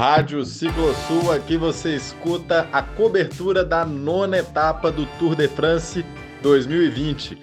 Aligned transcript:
Rádio 0.00 0.46
Ciclosul, 0.46 1.30
aqui 1.30 1.58
você 1.58 1.94
escuta 1.94 2.66
a 2.72 2.80
cobertura 2.80 3.62
da 3.62 3.84
nona 3.84 4.38
etapa 4.38 4.90
do 4.90 5.04
Tour 5.18 5.36
de 5.36 5.46
France 5.46 6.02
2020. 6.40 7.36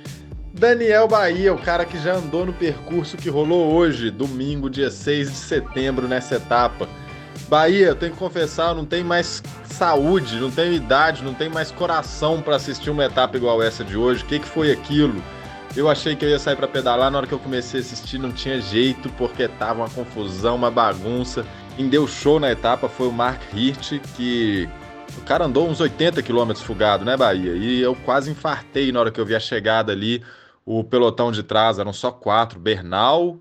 Daniel 0.56 1.08
Bahia, 1.08 1.54
o 1.54 1.60
cara 1.60 1.86
que 1.86 2.00
já 2.00 2.16
andou 2.16 2.48
no 2.48 2.54
percurso 2.54 3.16
que 3.16 3.30
rolou 3.30 3.72
hoje, 3.72 4.10
domingo, 4.10 4.72
dia 4.72 4.90
6 4.90 5.30
de 5.30 5.38
setembro, 5.38 6.08
nessa 6.08 6.38
etapa. 6.38 6.90
Bahia, 7.48 7.90
eu 7.90 7.96
tenho 7.96 8.14
que 8.14 8.18
confessar, 8.18 8.74
não 8.74 8.88
tenho 8.88 9.06
mais 9.06 9.44
saúde, 9.66 10.40
não 10.40 10.50
tenho 10.50 10.74
idade, 10.74 11.24
não 11.24 11.36
tenho 11.36 11.54
mais 11.54 11.70
coração 11.70 12.42
para 12.42 12.56
assistir 12.56 12.90
uma 12.90 13.06
etapa 13.06 13.38
igual 13.38 13.62
essa 13.62 13.84
de 13.84 13.96
hoje. 13.96 14.24
O 14.24 14.26
que, 14.26 14.40
que 14.40 14.48
foi 14.48 14.72
aquilo? 14.72 15.22
Eu 15.76 15.88
achei 15.88 16.16
que 16.16 16.26
eu 16.26 16.30
ia 16.30 16.40
sair 16.40 16.56
para 16.56 16.68
pedalar, 16.68 17.12
na 17.12 17.20
hora 17.20 17.28
que 17.28 17.34
eu 17.34 17.40
comecei 17.40 17.82
a 17.82 17.84
assistir 17.84 18.18
não 18.18 18.32
tinha 18.32 18.60
jeito, 18.60 19.10
porque 19.10 19.48
tava 19.48 19.82
uma 19.82 19.90
confusão, 19.90 20.56
uma 20.56 20.72
bagunça. 20.72 21.46
Quem 21.78 21.90
deu 21.90 22.08
show 22.08 22.40
na 22.40 22.50
etapa 22.50 22.90
foi 22.90 23.08
o 23.08 23.12
Mark 23.12 23.40
Hirt, 23.54 24.00
que 24.16 24.68
o 25.16 25.22
cara 25.22 25.46
andou 25.46 25.70
uns 25.70 25.80
80 25.80 26.24
quilômetros 26.24 26.66
fugado, 26.66 27.06
né, 27.06 27.16
Bahia? 27.16 27.56
E 27.56 27.80
eu 27.80 27.96
quase 28.04 28.32
infartei 28.32 28.92
na 28.92 29.00
hora 29.00 29.12
que 29.12 29.22
eu 29.22 29.26
vi 29.28 29.36
a 29.36 29.40
chegada 29.40 29.92
ali. 29.92 30.24
O 30.66 30.84
pelotão 30.84 31.32
de 31.32 31.44
trás 31.44 31.78
eram 31.78 31.94
só 31.94 32.10
quatro: 32.10 32.60
Bernal, 32.60 33.40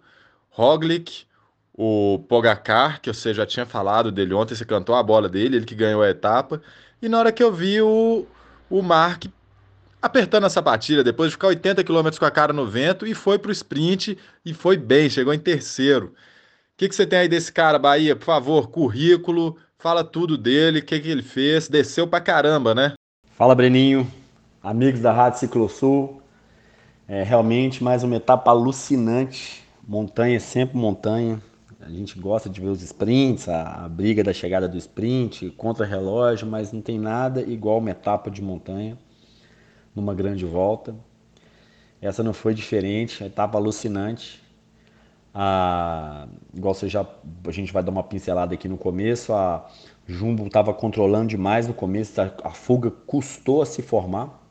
Roglic, 0.51 1.25
o 1.73 2.19
Pogacar, 2.29 3.01
que 3.01 3.11
você 3.11 3.33
já 3.33 3.47
tinha 3.47 3.65
falado 3.65 4.13
dele 4.13 4.35
ontem, 4.35 4.55
você 4.55 4.67
cantou 4.67 4.95
a 4.95 5.03
bola 5.03 5.31
dele, 5.31 5.57
ele 5.57 5.65
que 5.65 5.75
ganhou 5.75 6.03
a 6.03 6.11
etapa. 6.11 6.61
E 7.01 7.09
na 7.09 7.19
hora 7.19 7.33
que 7.33 7.43
eu 7.43 7.51
vi 7.51 7.81
o, 7.81 8.27
o 8.69 8.83
Mark 8.83 9.25
apertando 10.03 10.45
a 10.45 10.51
sapatilha, 10.51 11.03
depois 11.03 11.31
de 11.31 11.37
ficar 11.37 11.49
80 11.49 11.83
km 11.83 12.11
com 12.19 12.27
a 12.27 12.31
cara 12.31 12.53
no 12.53 12.67
vento, 12.67 13.07
e 13.07 13.15
foi 13.15 13.39
para 13.39 13.49
o 13.49 13.53
sprint 13.53 14.19
e 14.45 14.53
foi 14.53 14.77
bem, 14.77 15.09
chegou 15.09 15.33
em 15.33 15.39
terceiro. 15.39 16.15
O 16.77 16.79
que, 16.79 16.91
que 16.91 16.95
você 16.95 17.07
tem 17.07 17.21
aí 17.21 17.29
desse 17.29 17.51
cara, 17.51 17.79
Bahia? 17.79 18.15
Por 18.15 18.27
favor, 18.27 18.69
currículo, 18.69 19.57
fala 19.79 20.05
tudo 20.05 20.37
dele, 20.37 20.81
o 20.81 20.85
que, 20.85 21.01
que 21.01 21.09
ele 21.09 21.23
fez, 21.23 21.69
desceu 21.69 22.07
pra 22.07 22.21
caramba, 22.21 22.75
né? 22.75 22.93
Fala, 23.31 23.55
Breninho, 23.55 24.07
amigos 24.63 25.01
da 25.01 25.11
Rádio 25.11 25.39
Ciclosul. 25.39 26.21
É 27.09 27.23
realmente 27.23 27.83
mais 27.83 28.03
uma 28.03 28.17
etapa 28.17 28.51
alucinante. 28.51 29.67
Montanha, 29.89 30.39
sempre 30.39 30.77
montanha. 30.77 31.41
A 31.81 31.89
gente 31.89 32.21
gosta 32.21 32.51
de 32.51 32.61
ver 32.61 32.69
os 32.69 32.83
sprints, 32.83 33.49
a, 33.49 33.87
a 33.87 33.89
briga 33.89 34.23
da 34.23 34.35
chegada 34.35 34.69
do 34.69 34.77
sprint, 34.77 35.49
contra-relógio, 35.53 36.47
mas 36.47 36.73
não 36.73 36.83
tem 36.83 36.99
nada 36.99 37.41
igual 37.41 37.79
uma 37.79 37.91
etapa 37.91 38.31
de 38.31 38.43
montanha 38.43 38.99
numa 39.95 40.15
grande 40.15 40.45
volta. 40.45 40.95
Essa 42.03 42.23
não 42.23 42.35
foi 42.35 42.53
diferente, 42.53 43.25
etapa 43.25 43.57
alucinante. 43.57 44.45
A, 45.39 46.27
igual 46.55 46.73
você 46.73 46.89
já, 46.89 47.07
a 47.47 47.51
gente 47.51 47.71
vai 47.71 47.83
dar 47.83 47.91
uma 47.91 48.03
pincelada 48.03 48.55
aqui 48.55 48.67
no 48.67 48.79
começo, 48.79 49.35
a 49.35 49.69
Jumbo 50.07 50.47
estava 50.47 50.73
controlando 50.73 51.29
demais 51.29 51.69
no 51.69 51.75
começo, 51.75 52.19
a, 52.19 52.33
a 52.43 52.51
fuga 52.53 52.91
custou 52.91 53.61
a 53.61 53.67
se 53.67 53.83
formar 53.83 54.43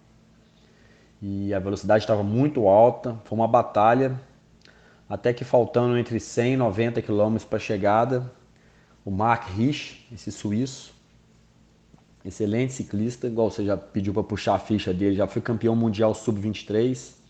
e 1.20 1.52
a 1.56 1.60
velocidade 1.60 2.04
estava 2.04 2.22
muito 2.22 2.68
alta, 2.68 3.20
foi 3.24 3.36
uma 3.36 3.48
batalha, 3.48 4.22
até 5.10 5.34
que 5.34 5.44
faltando 5.44 5.98
entre 5.98 6.20
100 6.20 6.54
e 6.54 6.58
90 6.58 7.02
km 7.02 7.38
para 7.50 7.58
chegada, 7.58 8.32
o 9.04 9.10
Mark 9.10 9.50
Rich, 9.50 10.08
esse 10.14 10.32
suíço, 10.32 10.94
excelente 12.24 12.74
ciclista, 12.74 13.26
igual 13.26 13.50
você 13.50 13.66
já 13.66 13.76
pediu 13.76 14.14
para 14.14 14.22
puxar 14.22 14.54
a 14.54 14.60
ficha 14.60 14.94
dele, 14.94 15.16
já 15.16 15.26
foi 15.26 15.42
campeão 15.42 15.76
mundial 15.76 16.14
sub-23. 16.14 17.25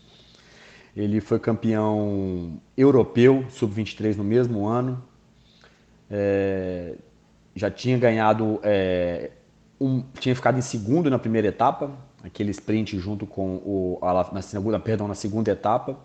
Ele 0.96 1.20
foi 1.20 1.38
campeão 1.38 2.58
europeu 2.74 3.44
sub-23 3.50 4.16
no 4.16 4.24
mesmo 4.24 4.66
ano. 4.66 5.04
É, 6.10 6.94
já 7.54 7.70
tinha 7.70 7.98
ganhado, 7.98 8.58
é, 8.62 9.30
um, 9.78 10.02
tinha 10.18 10.34
ficado 10.34 10.58
em 10.58 10.62
segundo 10.62 11.10
na 11.10 11.18
primeira 11.18 11.48
etapa, 11.48 11.90
aquele 12.24 12.50
sprint 12.50 12.98
junto 12.98 13.26
com 13.26 13.56
o 13.56 13.98
na 14.32 14.40
segunda, 14.40 14.80
perdão, 14.80 15.06
na 15.06 15.14
segunda 15.14 15.50
etapa, 15.50 15.98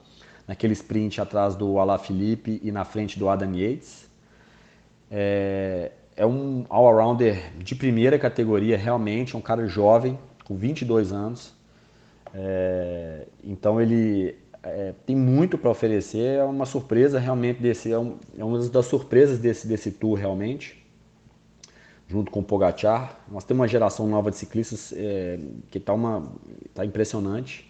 naquele 0.45 0.73
sprint 0.73 1.21
atrás 1.21 1.55
do 1.55 1.79
Alaphilippe 1.79 2.59
e 2.61 2.69
na 2.69 2.83
frente 2.83 3.17
do 3.17 3.29
Adam 3.29 3.53
Yates. 3.55 4.09
É, 5.09 5.91
é 6.17 6.25
um 6.25 6.66
all-rounder 6.69 7.53
de 7.57 7.75
primeira 7.75 8.19
categoria, 8.19 8.77
realmente, 8.77 9.35
é 9.35 9.37
um 9.37 9.41
cara 9.41 9.66
jovem, 9.67 10.19
com 10.43 10.57
22 10.57 11.13
anos. 11.13 11.53
É, 12.33 13.25
então 13.43 13.79
ele 13.79 14.41
é, 14.63 14.94
tem 15.05 15.16
muito 15.16 15.57
para 15.57 15.69
oferecer, 15.69 16.38
é 16.38 16.44
uma 16.44 16.66
surpresa 16.66 17.19
realmente 17.19 17.61
desse, 17.61 17.91
é, 17.91 17.97
um, 17.97 18.17
é, 18.38 18.44
uma 18.44 18.59
das 18.59 18.85
surpresas 18.85 19.39
desse, 19.39 19.67
desse 19.67 19.91
tour 19.91 20.17
realmente, 20.17 20.81
junto 22.07 22.29
com 22.29 22.41
o 22.41 22.44
Pogacar. 22.44 23.19
Nós 23.31 23.44
temos 23.44 23.61
uma 23.61 23.67
geração 23.67 24.07
nova 24.07 24.29
de 24.29 24.38
ciclistas 24.38 24.94
é, 24.95 25.39
que 25.69 25.77
está 25.77 25.94
tá 26.73 26.85
impressionante. 26.85 27.67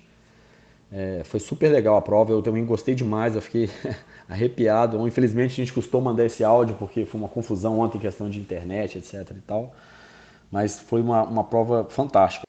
É, 0.92 1.22
foi 1.24 1.40
super 1.40 1.72
legal 1.72 1.96
a 1.96 2.02
prova, 2.02 2.34
eu 2.34 2.42
também 2.42 2.66
gostei 2.66 2.94
demais, 2.94 3.36
eu 3.36 3.42
fiquei 3.42 3.70
arrepiado. 4.28 5.08
Infelizmente 5.08 5.54
a 5.54 5.56
gente 5.56 5.72
custou 5.72 6.02
mandar 6.02 6.26
esse 6.26 6.44
áudio 6.44 6.76
porque 6.76 7.06
foi 7.06 7.20
uma 7.22 7.30
confusão 7.30 7.80
ontem 7.80 7.98
em 7.98 8.02
questão 8.02 8.30
de 8.30 8.40
internet, 8.40 8.98
etc 8.98 9.32
e 9.32 9.42
tal. 9.42 9.74
Mas 10.52 10.78
foi 10.78 11.02
uma, 11.02 11.24
uma 11.24 11.46
prova 11.46 11.86
fantástica. 11.86 12.44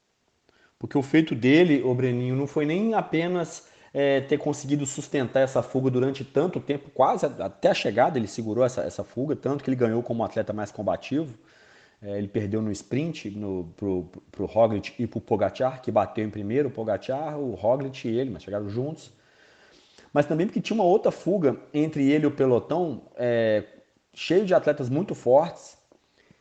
Porque 0.77 0.99
o 0.99 1.03
feito 1.03 1.37
dele, 1.37 1.81
o 1.85 1.95
Breninho, 1.95 2.35
não 2.35 2.49
foi 2.49 2.67
nem 2.67 2.95
apenas 2.95 3.71
é, 3.93 4.21
ter 4.21 4.39
conseguido 4.39 4.87
sustentar 4.87 5.41
essa 5.41 5.63
fuga 5.63 5.91
durante 5.91 6.25
tanto 6.25 6.61
tempo, 6.61 6.91
quase 6.91 7.27
até 7.27 7.71
a 7.71 7.75
chegada 7.75 8.19
ele 8.19 8.27
segurou 8.27 8.65
essa, 8.65 8.83
essa 8.83 9.05
fuga, 9.05 9.37
tanto 9.37 9.63
que 9.63 9.71
ele 9.71 9.77
ganhou 9.77 10.03
como 10.03 10.25
atleta 10.25 10.53
mais 10.53 10.71
combativo. 10.71 11.35
É, 12.01 12.19
ele 12.19 12.29
perdeu 12.29 12.61
no 12.61 12.73
sprint 12.73 13.31
no, 13.31 13.73
pro, 13.77 14.11
pro 14.31 14.47
Roglic 14.47 14.95
e 14.99 15.07
pro 15.07 15.21
Pogacar, 15.21 15.81
que 15.81 15.91
bateu 15.91 16.25
em 16.25 16.31
primeiro, 16.31 16.69
o 16.69 16.73
Pogacar, 16.73 17.39
o 17.39 17.55
Roglic 17.55 18.09
e 18.09 18.19
ele, 18.19 18.31
mas 18.31 18.43
chegaram 18.43 18.69
juntos 18.69 19.13
mas 20.13 20.27
também 20.27 20.47
porque 20.47 20.61
tinha 20.61 20.75
uma 20.75 20.85
outra 20.85 21.11
fuga 21.11 21.57
entre 21.73 22.11
ele 22.11 22.25
e 22.25 22.27
o 22.27 22.31
pelotão, 22.31 23.03
é, 23.17 23.65
cheio 24.13 24.45
de 24.45 24.55
atletas 24.55 24.89
muito 24.89 25.15
fortes. 25.15 25.79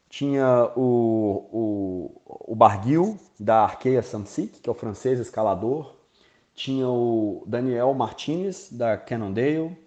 Tinha 0.09 0.69
o, 0.75 2.11
o, 2.25 2.51
o 2.51 2.55
Barguil, 2.55 3.17
da 3.39 3.61
Arqueia 3.63 4.01
Samsic, 4.01 4.59
que 4.59 4.69
é 4.69 4.71
o 4.71 4.75
francês 4.75 5.19
escalador. 5.19 5.95
Tinha 6.53 6.87
o 6.87 7.43
Daniel 7.47 7.93
Martinez, 7.93 8.69
da 8.71 8.97
Cannondale. 8.97 9.77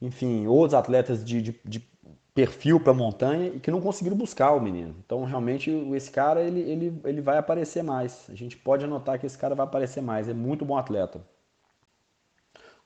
Enfim, 0.00 0.46
outros 0.46 0.74
atletas 0.74 1.24
de, 1.24 1.42
de, 1.42 1.60
de 1.64 1.90
perfil 2.34 2.80
para 2.80 2.94
montanha 2.94 3.48
e 3.48 3.60
que 3.60 3.70
não 3.70 3.80
conseguiram 3.80 4.16
buscar 4.16 4.52
o 4.52 4.60
menino. 4.60 4.96
Então, 5.04 5.24
realmente, 5.24 5.70
esse 5.94 6.10
cara 6.10 6.40
ele, 6.42 6.60
ele, 6.60 7.00
ele 7.04 7.20
vai 7.20 7.36
aparecer 7.36 7.82
mais. 7.82 8.26
A 8.30 8.34
gente 8.34 8.56
pode 8.56 8.84
anotar 8.84 9.18
que 9.18 9.26
esse 9.26 9.36
cara 9.36 9.54
vai 9.54 9.64
aparecer 9.64 10.00
mais. 10.00 10.28
É 10.28 10.34
muito 10.34 10.64
bom 10.64 10.76
atleta. 10.76 11.20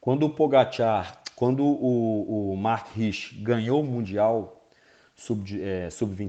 Quando 0.00 0.26
o 0.26 0.30
Pogacar, 0.30 1.22
quando 1.34 1.64
o, 1.64 2.52
o 2.52 2.56
Mark 2.56 2.88
Rich 2.94 3.36
ganhou 3.42 3.80
o 3.80 3.86
Mundial 3.86 4.68
Sub-23 5.16 5.60
é, 5.60 5.90
sub 5.90 6.22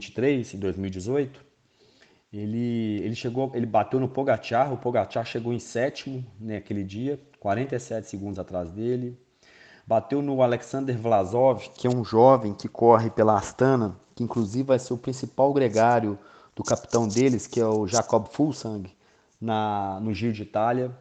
em 0.54 0.60
2018, 0.60 1.45
ele, 2.32 3.00
ele 3.04 3.16
chegou, 3.16 3.52
ele 3.54 3.66
bateu 3.66 4.00
no 4.00 4.08
Pogacar, 4.08 4.74
o 4.74 4.78
Pogacar 4.78 5.26
chegou 5.26 5.54
em 5.54 5.60
sétimo 5.60 6.26
naquele 6.40 6.82
né, 6.82 6.88
dia, 6.88 7.22
47 7.40 8.10
segundos 8.10 8.40
atrás 8.40 8.72
dele. 8.72 9.18
Bateu 9.88 10.22
no 10.22 10.42
Alexander 10.42 10.98
Vlasov, 10.98 11.70
que 11.76 11.88
é 11.88 11.90
um 11.90 12.04
jovem 12.04 12.54
que 12.54 12.68
corre 12.68 13.10
pela 13.10 13.38
Astana, 13.38 14.00
que 14.16 14.24
inclusive 14.24 14.64
vai 14.64 14.80
ser 14.80 14.94
o 14.94 14.98
principal 14.98 15.54
gregário 15.54 16.18
do 16.56 16.64
capitão 16.64 17.08
deles, 17.08 17.46
que 17.46 17.60
é 17.60 17.68
o 17.68 17.86
Jacob 17.86 18.28
Fulsang, 18.28 18.90
na, 19.40 20.00
no 20.02 20.14
Giro 20.14 20.34
de 20.34 20.42
Itália. 20.42 20.92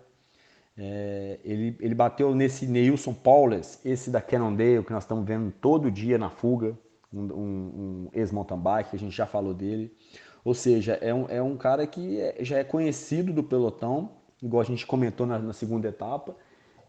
É, 0.76 1.38
ele, 1.44 1.76
ele 1.80 1.94
bateu 1.94 2.34
nesse 2.34 2.66
Neilson 2.66 3.14
Paulus, 3.14 3.78
esse 3.84 4.10
da 4.10 4.20
Cannondale, 4.20 4.84
que 4.84 4.92
nós 4.92 5.04
estamos 5.04 5.24
vendo 5.24 5.50
todo 5.52 5.90
dia 5.90 6.18
na 6.18 6.28
fuga, 6.28 6.76
um, 7.12 7.22
um, 7.22 7.28
um 7.36 8.08
ex-mountain 8.12 8.58
bike, 8.58 8.96
a 8.96 8.98
gente 8.98 9.16
já 9.16 9.26
falou 9.26 9.54
dele. 9.54 9.96
Ou 10.44 10.54
seja, 10.54 10.94
é 11.00 11.12
um, 11.14 11.26
é 11.28 11.42
um 11.42 11.56
cara 11.56 11.86
que 11.86 12.20
é, 12.20 12.36
já 12.40 12.58
é 12.58 12.64
conhecido 12.64 13.32
do 13.32 13.42
pelotão, 13.42 14.10
igual 14.42 14.60
a 14.60 14.64
gente 14.64 14.86
comentou 14.86 15.26
na, 15.26 15.38
na 15.38 15.52
segunda 15.52 15.88
etapa, 15.88 16.36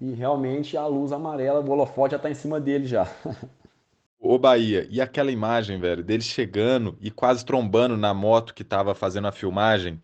e 0.02 0.12
realmente 0.14 0.76
a 0.76 0.86
luz 0.86 1.12
amarela, 1.12 1.62
o 1.62 1.70
holofote 1.72 2.12
já 2.12 2.18
está 2.18 2.30
em 2.30 2.36
cima 2.36 2.60
dele 2.60 2.86
já. 2.86 3.08
Ô 4.20 4.38
Bahia, 4.40 4.88
e 4.90 5.00
aquela 5.00 5.32
imagem, 5.32 5.80
velho, 5.80 6.04
dele 6.04 6.24
chegando 6.24 6.98
e 7.00 7.12
quase 7.12 7.46
trombando 7.46 7.96
na 7.96 8.14
moto 8.14 8.54
que 8.56 8.64
estava 8.64 8.96
fazendo 8.96 9.28
a 9.28 9.32
filmagem, 9.32 10.02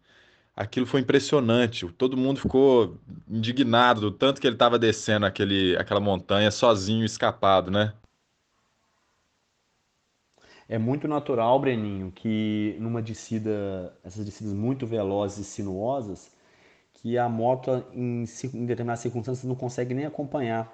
aquilo 0.55 0.85
foi 0.85 1.01
impressionante. 1.01 1.87
Todo 1.93 2.17
mundo 2.17 2.39
ficou 2.39 2.97
indignado 3.27 4.01
do 4.01 4.11
tanto 4.11 4.39
que 4.39 4.47
ele 4.47 4.55
estava 4.55 4.77
descendo 4.79 5.25
aquele, 5.25 5.75
aquela 5.77 5.99
montanha 5.99 6.51
sozinho, 6.51 7.03
escapado, 7.05 7.71
né? 7.71 7.93
É 10.71 10.77
muito 10.79 11.07
natural, 11.07 11.59
Breninho, 11.59 12.11
que 12.11 12.75
numa 12.79 13.01
descida, 13.01 13.93
essas 14.03 14.25
descidas 14.25 14.53
muito 14.53 14.87
velozes 14.87 15.39
e 15.39 15.43
sinuosas, 15.43 16.31
que 16.93 17.17
a 17.17 17.29
moto 17.29 17.71
em, 17.93 18.23
em 18.53 18.65
determinadas 18.67 19.01
circunstâncias 19.01 19.45
não 19.47 19.55
consegue 19.55 19.93
nem 19.95 20.05
acompanhar. 20.05 20.71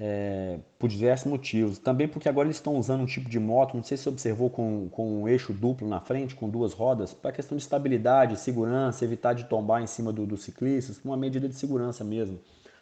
é, 0.00 0.60
por 0.78 0.88
diversos 0.88 1.26
motivos. 1.30 1.78
Também 1.78 2.08
porque 2.08 2.28
agora 2.28 2.46
eles 2.48 2.56
estão 2.56 2.76
usando 2.76 3.02
um 3.02 3.06
tipo 3.06 3.28
de 3.28 3.38
moto, 3.40 3.76
não 3.76 3.82
sei 3.84 3.96
se 3.96 4.04
você 4.04 4.08
observou, 4.10 4.50
com, 4.50 4.88
com 4.90 5.22
um 5.22 5.28
eixo 5.28 5.52
duplo 5.52 5.88
na 5.88 6.00
frente, 6.00 6.34
com 6.36 6.48
duas 6.50 6.72
rodas, 6.74 7.14
para 7.14 7.32
questão 7.32 7.56
de 7.56 7.62
estabilidade, 7.64 8.38
segurança, 8.38 9.04
evitar 9.04 9.34
de 9.34 9.44
tombar 9.44 9.82
em 9.82 9.86
cima 9.88 10.12
dos 10.12 10.28
do 10.28 10.36
ciclistas, 10.36 11.00
uma 11.04 11.16
medida 11.16 11.48
de 11.48 11.54
segurança 11.54 12.04
mesmo. 12.04 12.40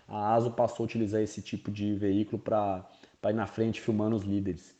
A 0.09 0.35
ASO 0.35 0.53
passou 0.53 0.85
a 0.85 0.87
utilizar 0.87 1.23
esse 1.23 1.43
tipo 1.43 1.71
de 1.71 1.95
veículo 1.97 2.41
para 2.43 2.87
ir 3.31 3.35
na 3.35 3.47
frente 3.47 3.81
filmando 3.81 4.17
os 4.17 4.23
líderes. 4.25 4.76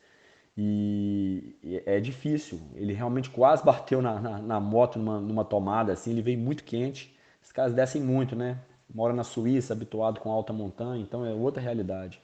E 0.57 1.83
é 1.85 1.99
difícil, 1.99 2.59
ele 2.73 2.91
realmente 2.91 3.29
quase 3.29 3.63
bateu 3.63 4.01
na, 4.01 4.19
na, 4.19 4.37
na 4.39 4.59
moto 4.59 4.97
numa, 4.97 5.19
numa 5.19 5.45
tomada, 5.45 5.93
assim, 5.93 6.11
ele 6.11 6.21
veio 6.23 6.39
muito 6.39 6.63
quente. 6.63 7.15
Os 7.43 7.51
caras 7.51 7.73
descem 7.73 8.01
muito, 8.01 8.35
né? 8.35 8.57
Mora 8.93 9.13
na 9.13 9.23
Suíça, 9.23 9.73
habituado 9.73 10.19
com 10.19 10.31
alta 10.31 10.51
montanha, 10.51 11.01
então 11.01 11.23
é 11.23 11.31
outra 11.31 11.61
realidade. 11.61 12.19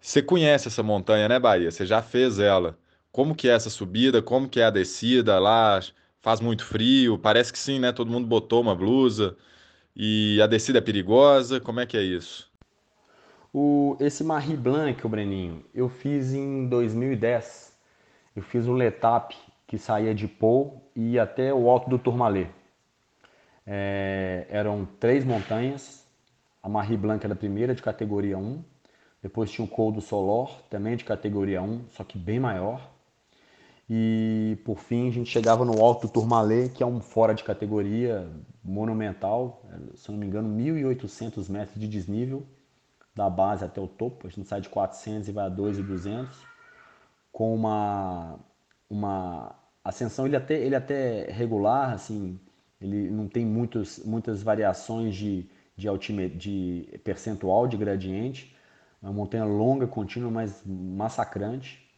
Você 0.00 0.20
conhece 0.20 0.66
essa 0.66 0.82
montanha, 0.82 1.28
né, 1.28 1.38
Bahia? 1.38 1.70
Você 1.70 1.86
já 1.86 2.02
fez 2.02 2.38
ela. 2.40 2.76
Como 3.12 3.34
que 3.34 3.48
é 3.48 3.52
essa 3.52 3.70
subida? 3.70 4.20
Como 4.20 4.48
que 4.48 4.60
é 4.60 4.64
a 4.64 4.70
descida 4.70 5.38
lá? 5.38 5.80
Faz 6.20 6.40
muito 6.40 6.64
frio? 6.64 7.18
Parece 7.18 7.52
que 7.52 7.58
sim, 7.58 7.78
né? 7.78 7.92
Todo 7.92 8.10
mundo 8.10 8.26
botou 8.26 8.60
uma 8.62 8.74
blusa. 8.74 9.36
E 9.94 10.40
a 10.42 10.46
descida 10.46 10.78
é 10.78 10.80
perigosa? 10.80 11.60
Como 11.60 11.80
é 11.80 11.86
que 11.86 11.96
é 11.96 12.02
isso? 12.02 12.49
O, 13.52 13.96
esse 13.98 14.22
Marie 14.22 14.56
Blanc, 14.56 15.04
o 15.04 15.08
Breninho, 15.08 15.64
eu 15.74 15.88
fiz 15.88 16.32
em 16.32 16.68
2010. 16.68 17.76
Eu 18.36 18.42
fiz 18.44 18.68
um 18.68 18.74
letap 18.74 19.36
que 19.66 19.76
saía 19.76 20.14
de 20.14 20.28
Pou 20.28 20.88
e 20.94 21.14
ia 21.14 21.24
até 21.24 21.52
o 21.52 21.68
alto 21.68 21.90
do 21.90 21.98
Tourmalet. 21.98 22.48
É, 23.66 24.46
eram 24.48 24.86
três 25.00 25.24
montanhas. 25.24 26.06
A 26.62 26.68
Marie 26.68 26.96
Blanc 26.96 27.24
era 27.24 27.34
a 27.34 27.36
primeira 27.36 27.74
de 27.74 27.82
categoria 27.82 28.38
1. 28.38 28.62
Depois 29.20 29.50
tinha 29.50 29.64
o 29.64 29.68
Col 29.68 29.90
do 29.90 30.00
Solor, 30.00 30.62
também 30.70 30.96
de 30.96 31.04
categoria 31.04 31.60
1, 31.60 31.88
só 31.90 32.04
que 32.04 32.16
bem 32.16 32.38
maior. 32.38 32.88
E 33.88 34.58
por 34.64 34.78
fim 34.78 35.08
a 35.08 35.12
gente 35.12 35.28
chegava 35.28 35.64
no 35.64 35.82
Alto 35.82 36.06
do 36.06 36.12
Tourmalet, 36.12 36.72
que 36.72 36.84
é 36.84 36.86
um 36.86 37.00
fora 37.00 37.34
de 37.34 37.42
categoria 37.42 38.30
monumental, 38.62 39.64
se 39.96 40.08
não 40.08 40.18
me 40.18 40.26
engano, 40.26 40.48
1.800 40.56 41.50
metros 41.50 41.80
de 41.80 41.88
desnível 41.88 42.46
da 43.14 43.28
base 43.28 43.64
até 43.64 43.80
o 43.80 43.88
topo. 43.88 44.26
A 44.26 44.30
gente 44.30 44.48
sai 44.48 44.60
de 44.60 44.68
400 44.68 45.28
e 45.28 45.32
vai 45.32 45.46
a 45.46 45.50
2.200, 45.50 46.28
com 47.32 47.54
uma, 47.54 48.38
uma 48.88 49.54
ascensão 49.84 50.26
ele 50.26 50.36
até, 50.36 50.54
ele 50.54 50.74
até 50.74 51.30
regular, 51.30 51.92
assim, 51.92 52.38
ele 52.80 53.10
não 53.10 53.28
tem 53.28 53.44
muitos, 53.44 53.98
muitas 54.04 54.42
variações 54.42 55.14
de, 55.14 55.48
de, 55.76 55.88
altime, 55.88 56.28
de 56.28 57.00
percentual 57.04 57.66
de 57.66 57.76
gradiente, 57.76 58.56
é 59.02 59.06
uma 59.06 59.12
montanha 59.12 59.44
longa, 59.44 59.86
contínua, 59.86 60.30
mas 60.30 60.62
massacrante. 60.66 61.89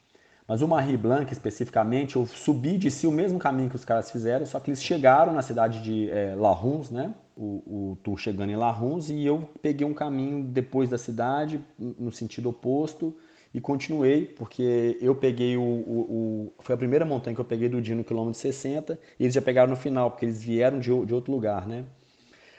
Mas 0.47 0.61
o 0.61 0.69
Marie 0.69 0.97
Blanc, 0.97 1.33
especificamente, 1.33 2.17
eu 2.17 2.27
subi 2.27 2.77
de 2.77 2.91
si 2.91 3.07
o 3.07 3.13
mesmo 3.13 3.39
caminho 3.39 3.71
que 3.71 3.77
os 3.77 3.85
caras 3.85 4.11
fizeram, 4.11 4.45
só 4.45 4.59
que 4.59 4.71
eles 4.71 4.83
chegaram 4.83 5.33
na 5.33 5.43
cidade 5.43 5.83
de 5.83 6.11
é, 6.11 6.35
La 6.35 6.59
né? 6.91 7.15
O, 7.37 7.93
o 7.93 7.99
tour 8.03 8.19
chegando 8.19 8.51
em 8.51 8.57
La 8.57 8.71
Runs, 8.71 9.09
e 9.09 9.25
eu 9.25 9.49
peguei 9.63 9.87
um 9.87 9.95
caminho 9.95 10.45
depois 10.45 10.91
da 10.91 10.99
cidade, 10.99 11.61
no 11.79 12.13
sentido 12.13 12.51
oposto, 12.51 13.17
e 13.55 13.61
continuei, 13.61 14.27
porque 14.27 14.99
eu 15.01 15.15
peguei 15.15 15.57
o, 15.57 15.63
o, 15.63 16.01
o, 16.49 16.53
Foi 16.61 16.75
a 16.75 16.79
primeira 16.79 17.05
montanha 17.05 17.35
que 17.35 17.41
eu 17.41 17.45
peguei 17.45 17.69
do 17.69 17.81
dia 17.81 17.95
no 17.95 18.05
quilômetro 18.05 18.39
60, 18.39 18.99
e 19.19 19.25
eles 19.25 19.35
já 19.35 19.43
pegaram 19.43 19.71
no 19.71 19.77
final, 19.77 20.11
porque 20.11 20.25
eles 20.27 20.43
vieram 20.43 20.79
de, 20.79 20.91
de 21.07 21.15
outro 21.15 21.33
lugar, 21.33 21.67
né? 21.67 21.85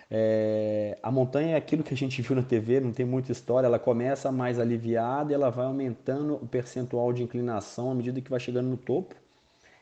É, 0.09 0.97
a 1.01 1.11
montanha 1.11 1.53
é 1.53 1.55
aquilo 1.55 1.83
que 1.83 1.93
a 1.93 1.97
gente 1.97 2.21
viu 2.21 2.35
na 2.35 2.43
TV, 2.43 2.79
não 2.79 2.91
tem 2.91 3.05
muita 3.05 3.31
história, 3.31 3.67
ela 3.67 3.79
começa 3.79 4.31
mais 4.31 4.59
aliviada 4.59 5.31
e 5.31 5.35
ela 5.35 5.49
vai 5.49 5.65
aumentando 5.65 6.35
o 6.35 6.47
percentual 6.47 7.11
de 7.13 7.23
inclinação 7.23 7.91
à 7.91 7.95
medida 7.95 8.21
que 8.21 8.29
vai 8.29 8.39
chegando 8.39 8.69
no 8.69 8.77
topo. 8.77 9.15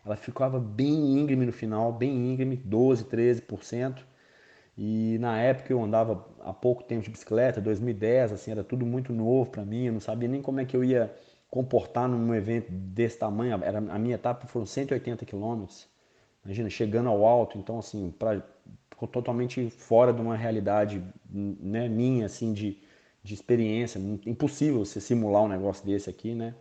Ela 0.05 0.15
ficava 0.15 0.59
bem 0.59 1.17
íngreme 1.17 1.45
no 1.45 1.51
final, 1.51 1.91
bem 1.91 2.11
íngreme, 2.31 2.55
12, 2.55 3.05
13%. 3.05 4.03
E 4.77 5.17
na 5.19 5.39
época 5.39 5.71
eu 5.73 5.83
andava 5.83 6.25
há 6.41 6.53
pouco 6.53 6.83
tempo 6.83 7.03
de 7.03 7.11
bicicleta, 7.11 7.61
2010, 7.61 8.31
assim, 8.31 8.51
era 8.51 8.63
tudo 8.63 8.85
muito 8.85 9.13
novo 9.13 9.51
para 9.51 9.63
mim, 9.65 9.85
eu 9.85 9.93
não 9.93 9.99
sabia 9.99 10.27
nem 10.27 10.41
como 10.41 10.59
é 10.59 10.65
que 10.65 10.75
eu 10.75 10.83
ia 10.83 11.13
comportar 11.49 12.07
num 12.07 12.33
evento 12.33 12.71
desse 12.71 13.19
tamanho. 13.19 13.61
Era, 13.63 13.79
a 13.79 13.99
minha 13.99 14.15
etapa 14.15 14.47
foram 14.47 14.65
180 14.65 15.25
quilômetros. 15.25 15.87
Imagina, 16.43 16.69
chegando 16.69 17.09
ao 17.09 17.25
alto, 17.25 17.57
então 17.57 17.77
assim, 17.77 18.09
para 18.17 18.41
totalmente 19.07 19.69
fora 19.69 20.13
de 20.13 20.21
uma 20.21 20.35
realidade 20.35 21.03
né, 21.29 21.89
minha, 21.89 22.25
assim, 22.25 22.53
de, 22.53 22.77
de 23.23 23.33
experiência. 23.33 23.99
Impossível 24.25 24.85
você 24.85 24.99
simular 25.01 25.43
um 25.43 25.47
negócio 25.47 25.85
desse 25.85 26.09
aqui, 26.09 26.33
né? 26.33 26.53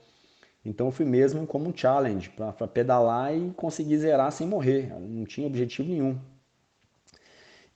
Então 0.64 0.86
eu 0.86 0.92
fui 0.92 1.06
mesmo 1.06 1.46
como 1.46 1.68
um 1.68 1.76
challenge 1.76 2.30
para 2.30 2.52
pedalar 2.68 3.34
e 3.34 3.50
conseguir 3.52 3.96
zerar 3.98 4.30
sem 4.30 4.46
morrer. 4.46 4.92
não 5.00 5.24
tinha 5.24 5.46
objetivo 5.46 5.88
nenhum. 5.88 6.18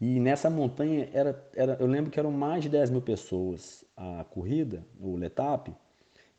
E 0.00 0.20
nessa 0.20 0.50
montanha, 0.50 1.08
era, 1.12 1.48
era, 1.54 1.76
eu 1.80 1.86
lembro 1.86 2.10
que 2.10 2.18
eram 2.18 2.30
mais 2.30 2.62
de 2.62 2.68
10 2.68 2.90
mil 2.90 3.00
pessoas 3.00 3.84
a 3.96 4.24
corrida, 4.24 4.84
o 5.00 5.16
Letap. 5.16 5.74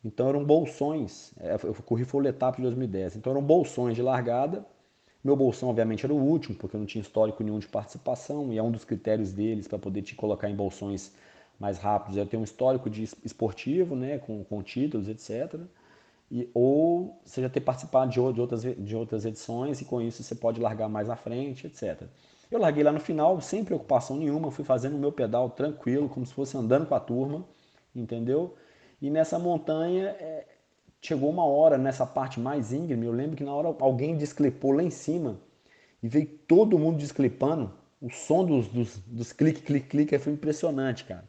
Então 0.03 0.29
eram 0.29 0.43
bolsões. 0.43 1.33
É, 1.39 1.55
eu 1.63 1.73
corri 1.73 2.05
foi 2.05 2.21
o 2.21 2.23
Letap 2.23 2.57
de 2.57 2.61
2010. 2.63 3.15
Então 3.15 3.31
eram 3.31 3.41
bolsões 3.41 3.95
de 3.95 4.03
largada 4.03 4.63
meu 5.25 5.35
bolsão, 5.35 5.69
obviamente, 5.69 6.05
era 6.05 6.13
o 6.13 6.17
último, 6.17 6.55
porque 6.55 6.75
eu 6.75 6.79
não 6.79 6.85
tinha 6.85 7.01
histórico 7.01 7.43
nenhum 7.43 7.57
de 7.57 7.67
participação, 7.67 8.53
e 8.53 8.59
é 8.59 8.61
um 8.61 8.69
dos 8.69 8.85
critérios 8.85 9.33
deles 9.33 9.67
para 9.67 9.79
poder 9.79 10.03
te 10.03 10.13
colocar 10.13 10.47
em 10.51 10.55
bolsões 10.55 11.11
mais 11.59 11.79
rápidos. 11.79 12.19
É 12.19 12.25
ter 12.25 12.37
um 12.37 12.43
histórico 12.43 12.91
de 12.91 13.09
esportivo, 13.23 13.95
né, 13.95 14.19
com, 14.19 14.43
com 14.43 14.61
títulos, 14.61 15.09
etc. 15.09 15.59
E, 16.31 16.47
ou 16.53 17.19
já 17.25 17.49
ter 17.49 17.61
participado 17.61 18.11
de, 18.11 18.33
de, 18.33 18.39
outras, 18.39 18.61
de 18.61 18.95
outras 18.95 19.25
edições, 19.25 19.81
e 19.81 19.85
com 19.85 19.99
isso 19.99 20.21
você 20.21 20.35
pode 20.35 20.61
largar 20.61 20.87
mais 20.87 21.09
à 21.09 21.15
frente, 21.15 21.65
etc. 21.65 22.03
Eu 22.51 22.59
larguei 22.59 22.83
lá 22.83 22.91
no 22.91 22.99
final, 22.99 23.41
sem 23.41 23.65
preocupação 23.65 24.17
nenhuma, 24.17 24.51
fui 24.51 24.63
fazendo 24.63 24.95
o 24.95 24.99
meu 24.99 25.11
pedal 25.11 25.49
tranquilo, 25.49 26.07
como 26.07 26.23
se 26.23 26.33
fosse 26.35 26.55
andando 26.55 26.85
com 26.85 26.93
a 26.93 26.99
turma, 26.99 27.43
entendeu? 27.95 28.55
E 29.01 29.09
nessa 29.09 29.39
montanha, 29.39 30.09
é, 30.19 30.45
chegou 31.01 31.29
uma 31.29 31.45
hora 31.45 31.77
nessa 31.77 32.05
parte 32.05 32.39
mais 32.39 32.73
íngreme, 32.73 33.05
eu 33.05 33.11
lembro 33.11 33.35
que 33.35 33.43
na 33.43 33.53
hora 33.53 33.75
alguém 33.79 34.17
desclipou 34.17 34.71
lá 34.71 34.83
em 34.83 34.89
cima 34.89 35.39
e 36.01 36.07
veio 36.07 36.27
todo 36.47 36.79
mundo 36.79 36.97
desclipando. 36.97 37.71
O 38.01 38.09
som 38.09 38.45
dos, 38.45 38.67
dos, 38.67 38.97
dos 39.07 39.31
clique, 39.31 39.61
clique, 39.61 39.87
clique 39.87 40.19
foi 40.19 40.33
impressionante, 40.33 41.05
cara. 41.05 41.27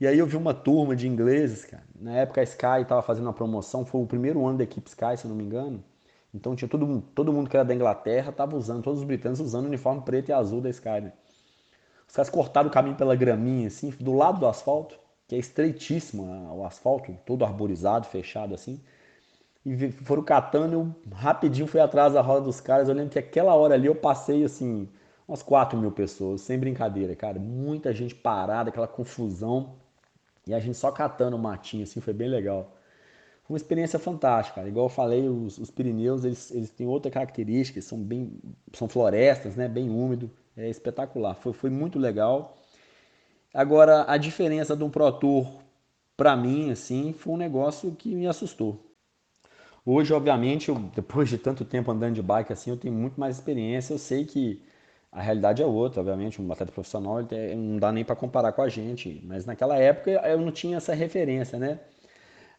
E 0.00 0.06
aí 0.06 0.18
eu 0.18 0.26
vi 0.26 0.36
uma 0.36 0.54
turma 0.54 0.96
de 0.96 1.06
ingleses, 1.06 1.64
cara. 1.64 1.84
Na 1.94 2.12
época 2.12 2.40
a 2.40 2.44
Sky 2.44 2.82
estava 2.82 3.02
fazendo 3.02 3.26
uma 3.26 3.34
promoção, 3.34 3.84
foi 3.84 4.00
o 4.00 4.06
primeiro 4.06 4.46
ano 4.46 4.58
da 4.58 4.64
equipe 4.64 4.88
Sky, 4.88 5.16
se 5.16 5.26
eu 5.26 5.28
não 5.28 5.36
me 5.36 5.44
engano. 5.44 5.84
Então 6.32 6.54
tinha 6.54 6.68
todo 6.68 6.86
mundo, 6.86 7.04
todo 7.14 7.32
mundo 7.32 7.50
que 7.50 7.56
era 7.56 7.64
da 7.64 7.74
Inglaterra 7.74 8.30
estava 8.30 8.56
usando, 8.56 8.82
todos 8.82 9.00
os 9.00 9.06
britânicos 9.06 9.40
usando 9.40 9.64
o 9.64 9.68
uniforme 9.68 10.00
preto 10.02 10.30
e 10.30 10.32
azul 10.32 10.60
da 10.60 10.70
Sky, 10.70 11.00
né? 11.02 11.12
Os 12.08 12.14
caras 12.14 12.30
cortaram 12.30 12.68
o 12.68 12.72
caminho 12.72 12.96
pela 12.96 13.14
graminha, 13.14 13.68
assim, 13.68 13.90
do 14.00 14.14
lado 14.14 14.40
do 14.40 14.46
asfalto 14.46 14.98
que 15.30 15.36
é 15.36 15.38
estreitíssimo, 15.38 16.24
o 16.56 16.64
asfalto 16.64 17.16
todo 17.24 17.44
arborizado, 17.44 18.04
fechado 18.08 18.52
assim. 18.52 18.80
E 19.64 19.92
foram 19.92 20.24
catando, 20.24 20.74
eu 20.74 21.14
rapidinho 21.14 21.68
fui 21.68 21.80
atrás 21.80 22.14
da 22.14 22.20
roda 22.20 22.46
dos 22.46 22.60
caras. 22.60 22.88
Eu 22.88 22.96
lembro 22.96 23.12
que 23.12 23.18
aquela 23.20 23.54
hora 23.54 23.74
ali 23.74 23.86
eu 23.86 23.94
passei 23.94 24.42
assim, 24.42 24.88
umas 25.28 25.40
4 25.40 25.78
mil 25.78 25.92
pessoas, 25.92 26.40
sem 26.40 26.58
brincadeira, 26.58 27.14
cara. 27.14 27.38
Muita 27.38 27.94
gente 27.94 28.12
parada, 28.12 28.70
aquela 28.70 28.88
confusão. 28.88 29.76
E 30.48 30.52
a 30.52 30.58
gente 30.58 30.76
só 30.76 30.90
catando 30.90 31.36
o 31.36 31.38
matinho, 31.38 31.84
assim, 31.84 32.00
foi 32.00 32.12
bem 32.12 32.28
legal. 32.28 32.76
Foi 33.44 33.54
uma 33.54 33.56
experiência 33.56 34.00
fantástica, 34.00 34.56
cara. 34.56 34.68
Igual 34.68 34.86
eu 34.86 34.90
falei, 34.90 35.28
os, 35.28 35.58
os 35.58 35.70
Pirineus, 35.70 36.24
eles, 36.24 36.50
eles 36.50 36.70
têm 36.70 36.88
outra 36.88 37.08
característica, 37.08 37.80
são 37.80 37.98
bem, 38.02 38.32
são 38.72 38.88
florestas, 38.88 39.54
né, 39.54 39.68
bem 39.68 39.90
úmido, 39.90 40.28
é 40.56 40.68
espetacular. 40.68 41.36
Foi, 41.36 41.52
foi 41.52 41.70
muito 41.70 42.00
legal. 42.00 42.59
Agora, 43.52 44.04
a 44.08 44.16
diferença 44.16 44.76
de 44.76 44.84
um 44.84 44.90
Pro 44.90 45.10
Tour 45.10 45.60
para 46.16 46.36
mim, 46.36 46.70
assim, 46.70 47.12
foi 47.12 47.32
um 47.32 47.36
negócio 47.36 47.90
que 47.92 48.14
me 48.14 48.26
assustou. 48.26 48.78
Hoje, 49.84 50.12
obviamente, 50.12 50.68
eu, 50.68 50.76
depois 50.94 51.28
de 51.28 51.38
tanto 51.38 51.64
tempo 51.64 51.90
andando 51.90 52.14
de 52.14 52.22
bike, 52.22 52.52
assim, 52.52 52.70
eu 52.70 52.76
tenho 52.76 52.94
muito 52.94 53.18
mais 53.18 53.36
experiência. 53.36 53.94
Eu 53.94 53.98
sei 53.98 54.24
que 54.24 54.62
a 55.10 55.20
realidade 55.20 55.62
é 55.62 55.66
outra, 55.66 56.00
obviamente. 56.00 56.40
Um 56.40 56.52
atleta 56.52 56.72
profissional 56.72 57.20
ele 57.20 57.56
não 57.56 57.78
dá 57.78 57.90
nem 57.90 58.04
para 58.04 58.14
comparar 58.14 58.52
com 58.52 58.62
a 58.62 58.68
gente. 58.68 59.20
Mas 59.24 59.44
naquela 59.46 59.76
época 59.76 60.10
eu 60.10 60.40
não 60.40 60.52
tinha 60.52 60.76
essa 60.76 60.94
referência, 60.94 61.58
né? 61.58 61.80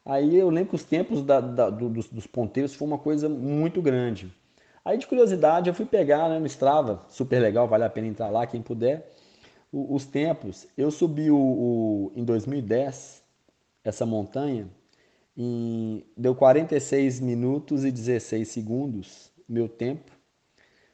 Aí 0.06 0.36
eu 0.36 0.50
lembro 0.50 0.72
que 0.72 0.76
os 0.76 0.84
tempos 0.84 1.24
da, 1.24 1.40
da, 1.40 1.70
do, 1.70 1.88
dos, 1.88 2.10
dos, 2.10 2.28
ponteiros 2.28 2.74
foi 2.74 2.88
uma 2.88 2.98
coisa 2.98 3.30
muito 3.30 3.82
grande. 3.82 4.34
Aí 4.84 4.98
de 4.98 5.06
curiosidade 5.06 5.70
eu 5.70 5.76
fui 5.76 5.86
pegar 5.86 6.28
né, 6.28 6.40
no 6.40 6.48
Strava, 6.48 7.06
super 7.08 7.40
legal, 7.40 7.68
vale 7.68 7.84
a 7.84 7.90
pena 7.90 8.08
entrar 8.08 8.30
lá 8.30 8.48
quem 8.48 8.62
puder 8.62 9.08
os 9.72 10.06
tempos. 10.06 10.68
Eu 10.78 10.92
subi 10.92 11.32
o, 11.32 11.38
o, 11.38 12.12
em 12.16 12.24
2010 12.24 13.24
essa 13.84 14.06
montanha 14.06 14.68
em, 15.36 16.04
deu 16.16 16.36
46 16.36 17.20
minutos 17.20 17.86
e 17.86 17.92
16 17.92 18.48
segundos 18.48 19.32
meu 19.48 19.68
tempo. 19.70 20.12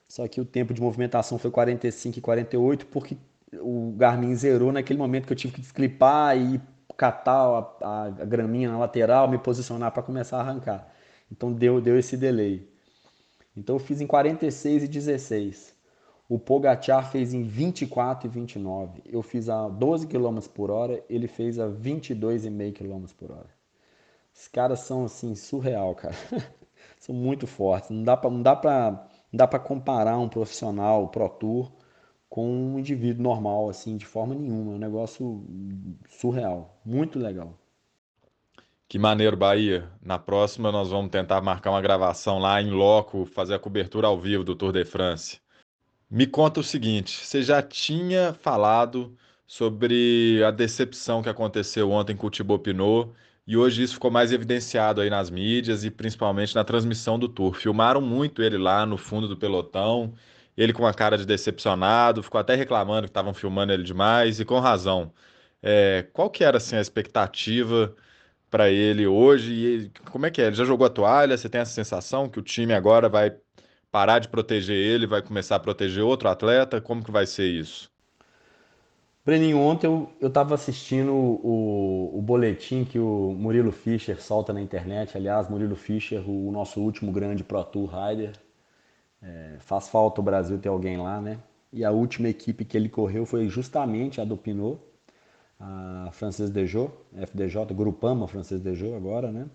Só 0.08 0.28
que 0.28 0.40
o 0.40 0.46
tempo 0.46 0.74
de 0.74 0.82
movimentação 0.82 1.38
foi 1.38 1.52
45 1.52 2.20
e 2.20 2.22
48 2.22 2.86
porque 2.88 3.18
o 3.54 3.94
Garmin 3.98 4.36
zerou 4.36 4.72
naquele 4.72 5.00
momento 5.00 5.26
que 5.26 5.34
eu 5.34 5.38
tive 5.38 5.54
que 5.54 5.62
desclipar 5.62 6.38
e 6.38 6.62
catar 6.96 7.76
a, 7.82 8.06
a 8.06 8.26
graminha 8.26 8.72
na 8.72 8.78
lateral, 8.78 9.30
me 9.30 9.38
posicionar 9.38 9.92
para 9.92 10.04
começar 10.04 10.38
a 10.38 10.42
arrancar. 10.42 10.92
Então 11.32 11.52
deu, 11.52 11.82
deu 11.82 11.98
esse 11.98 12.16
delay. 12.16 12.68
Então 13.56 13.76
eu 13.76 13.80
fiz 13.80 14.02
em 14.02 14.08
46 14.08 14.84
e 14.84 14.88
16. 14.88 15.77
O 16.30 16.38
Pogacar 16.38 17.10
fez 17.10 17.34
em 17.34 17.44
24 17.44 18.28
e 18.28 18.30
29. 18.30 19.02
Eu 19.06 19.22
fiz 19.22 19.48
a 19.48 19.70
12 19.70 20.08
km 20.08 20.40
por 20.54 20.70
hora, 20.70 21.02
ele 21.10 21.28
fez 21.28 21.58
a 21.58 21.68
22,5 21.70 22.74
km 22.74 23.06
por 23.18 23.32
hora. 23.32 23.50
Os 24.34 24.48
caras 24.48 24.82
são 24.82 25.06
assim 25.06 25.36
surreal, 25.36 25.96
cara. 25.96 26.16
são 27.00 27.16
muito 27.16 27.48
fortes. 27.48 27.90
Não 27.90 28.04
dá 28.04 28.18
para 28.18 28.30
não 28.30 28.42
dá 28.42 28.56
para 28.56 28.92
não 29.32 29.38
dá 29.38 29.48
para 29.48 29.60
comparar 29.60 30.18
um 30.18 30.28
profissional 30.30 31.08
Pro 31.08 31.30
Tour 31.30 31.72
com 32.30 32.46
um 32.50 32.80
indivíduo 32.80 33.24
normal 33.24 33.70
assim 33.70 33.96
de 33.96 34.06
forma 34.06 34.36
nenhuma. 34.36 34.74
É 34.74 34.76
um 34.76 34.80
negócio 34.80 35.46
surreal, 36.10 36.78
muito 36.86 37.18
legal. 37.18 37.58
Que 38.90 39.00
maneiro, 39.00 39.38
Bahia. 39.38 39.90
Na 40.02 40.20
próxima 40.20 40.72
nós 40.72 40.90
vamos 40.90 41.12
tentar 41.12 41.42
marcar 41.42 41.72
uma 41.72 41.82
gravação 41.82 42.38
lá 42.40 42.62
em 42.62 42.70
loco, 42.70 43.26
fazer 43.26 43.54
a 43.56 43.60
cobertura 43.60 44.08
ao 44.08 44.20
vivo 44.20 44.44
do 44.44 44.56
Tour 44.56 44.72
de 44.74 44.86
France. 44.86 45.40
Me 46.10 46.26
conta 46.26 46.60
o 46.62 46.64
seguinte, 46.64 47.26
você 47.26 47.42
já 47.44 47.62
tinha 47.62 48.34
falado 48.34 49.18
sobre 49.46 50.42
a 50.44 50.52
decepção 50.52 51.22
que 51.22 51.28
aconteceu 51.30 51.92
ontem 51.92 52.16
com 52.16 52.28
o 52.28 52.32
Thibaut 52.32 52.64
Pinot 52.64 53.14
e 53.46 53.58
hoje 53.58 53.84
isso 53.84 53.96
ficou 53.96 54.10
mais 54.10 54.32
evidenciado 54.32 55.02
aí 55.02 55.10
nas 55.10 55.30
mídias 55.30 55.84
e 55.84 55.92
principalmente 55.92 56.56
na 56.56 56.64
transmissão 56.64 57.20
do 57.20 57.28
Tour. 57.28 57.54
Filmaram 57.56 58.00
muito 58.02 58.42
ele 58.42 58.58
lá 58.58 58.86
no 58.86 58.98
fundo 58.98 59.28
do 59.28 59.36
pelotão, 59.38 60.14
ele 60.56 60.72
com 60.74 60.84
uma 60.84 60.94
cara 60.94 61.18
de 61.18 61.26
decepcionado, 61.26 62.24
ficou 62.24 62.40
até 62.40 62.56
reclamando 62.56 63.04
que 63.04 63.10
estavam 63.10 63.34
filmando 63.34 63.74
ele 63.74 63.84
demais 63.84 64.40
e 64.40 64.46
com 64.46 64.60
razão. 64.60 65.14
É, 65.62 66.04
qual 66.14 66.30
que 66.30 66.44
era 66.44 66.58
assim 66.58 66.78
a 66.78 66.82
expectativa 66.82 67.94
para 68.50 68.70
ele 68.70 69.08
hoje? 69.08 69.54
E 69.54 69.90
como 70.12 70.26
é 70.26 70.32
que 70.32 70.42
é? 70.42 70.48
Ele 70.48 70.56
já 70.56 70.66
jogou 70.66 70.88
a 70.88 70.90
toalha? 70.90 71.38
Você 71.38 71.50
tem 71.50 71.62
essa 71.62 71.74
sensação 71.74 72.30
que 72.30 72.40
o 72.40 72.44
time 72.44 72.74
agora 72.74 73.10
vai 73.10 73.38
parar 73.98 74.20
de 74.20 74.28
proteger 74.28 74.76
ele, 74.76 75.08
vai 75.08 75.24
começar 75.24 75.56
a 75.56 75.60
proteger 75.60 76.04
outro 76.04 76.30
atleta? 76.30 76.80
Como 76.80 77.04
que 77.04 77.10
vai 77.10 77.26
ser 77.26 77.48
isso? 77.48 77.90
Breninho, 79.26 79.58
ontem 79.58 79.88
eu 80.22 80.28
estava 80.28 80.54
assistindo 80.54 81.12
o, 81.12 82.12
o 82.16 82.22
boletim 82.22 82.86
que 82.86 83.00
o 83.00 83.34
Murilo 83.36 83.72
Fischer 83.72 84.22
solta 84.22 84.54
na 84.54 84.62
internet. 84.62 85.18
Aliás, 85.18 85.50
Murilo 85.50 85.76
Fischer, 85.76 86.22
o 86.30 86.52
nosso 86.52 86.80
último 86.80 87.12
grande 87.12 87.44
Pro 87.44 87.64
Tour 87.64 87.90
Rider. 87.90 88.34
É, 89.20 89.56
faz 89.62 89.90
falta 89.90 90.22
o 90.22 90.24
Brasil 90.24 90.60
ter 90.60 90.70
alguém 90.70 90.98
lá, 90.98 91.20
né? 91.20 91.40
E 91.74 91.84
a 91.84 91.90
última 91.90 92.30
equipe 92.30 92.64
que 92.64 92.78
ele 92.78 92.90
correu 92.90 93.26
foi 93.26 93.50
justamente 93.50 94.22
a 94.22 94.24
do 94.24 94.38
Pinot, 94.38 94.80
a 95.60 96.10
Francis 96.12 96.52
Dejot, 96.52 96.92
FDJ, 97.16 97.74
Grupama 97.74 98.28
Francis 98.28 98.62
Dejot 98.62 98.94
agora, 98.94 99.32
né? 99.32 99.48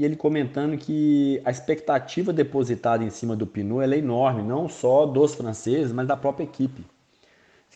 E 0.00 0.04
ele 0.06 0.16
comentando 0.16 0.78
que 0.78 1.42
a 1.44 1.50
expectativa 1.50 2.32
depositada 2.32 3.04
em 3.04 3.10
cima 3.10 3.36
do 3.36 3.46
Pinot 3.46 3.82
é 3.82 3.98
enorme, 3.98 4.42
não 4.42 4.66
só 4.66 5.04
dos 5.04 5.34
franceses, 5.34 5.92
mas 5.92 6.08
da 6.08 6.16
própria 6.16 6.44
equipe. 6.44 6.86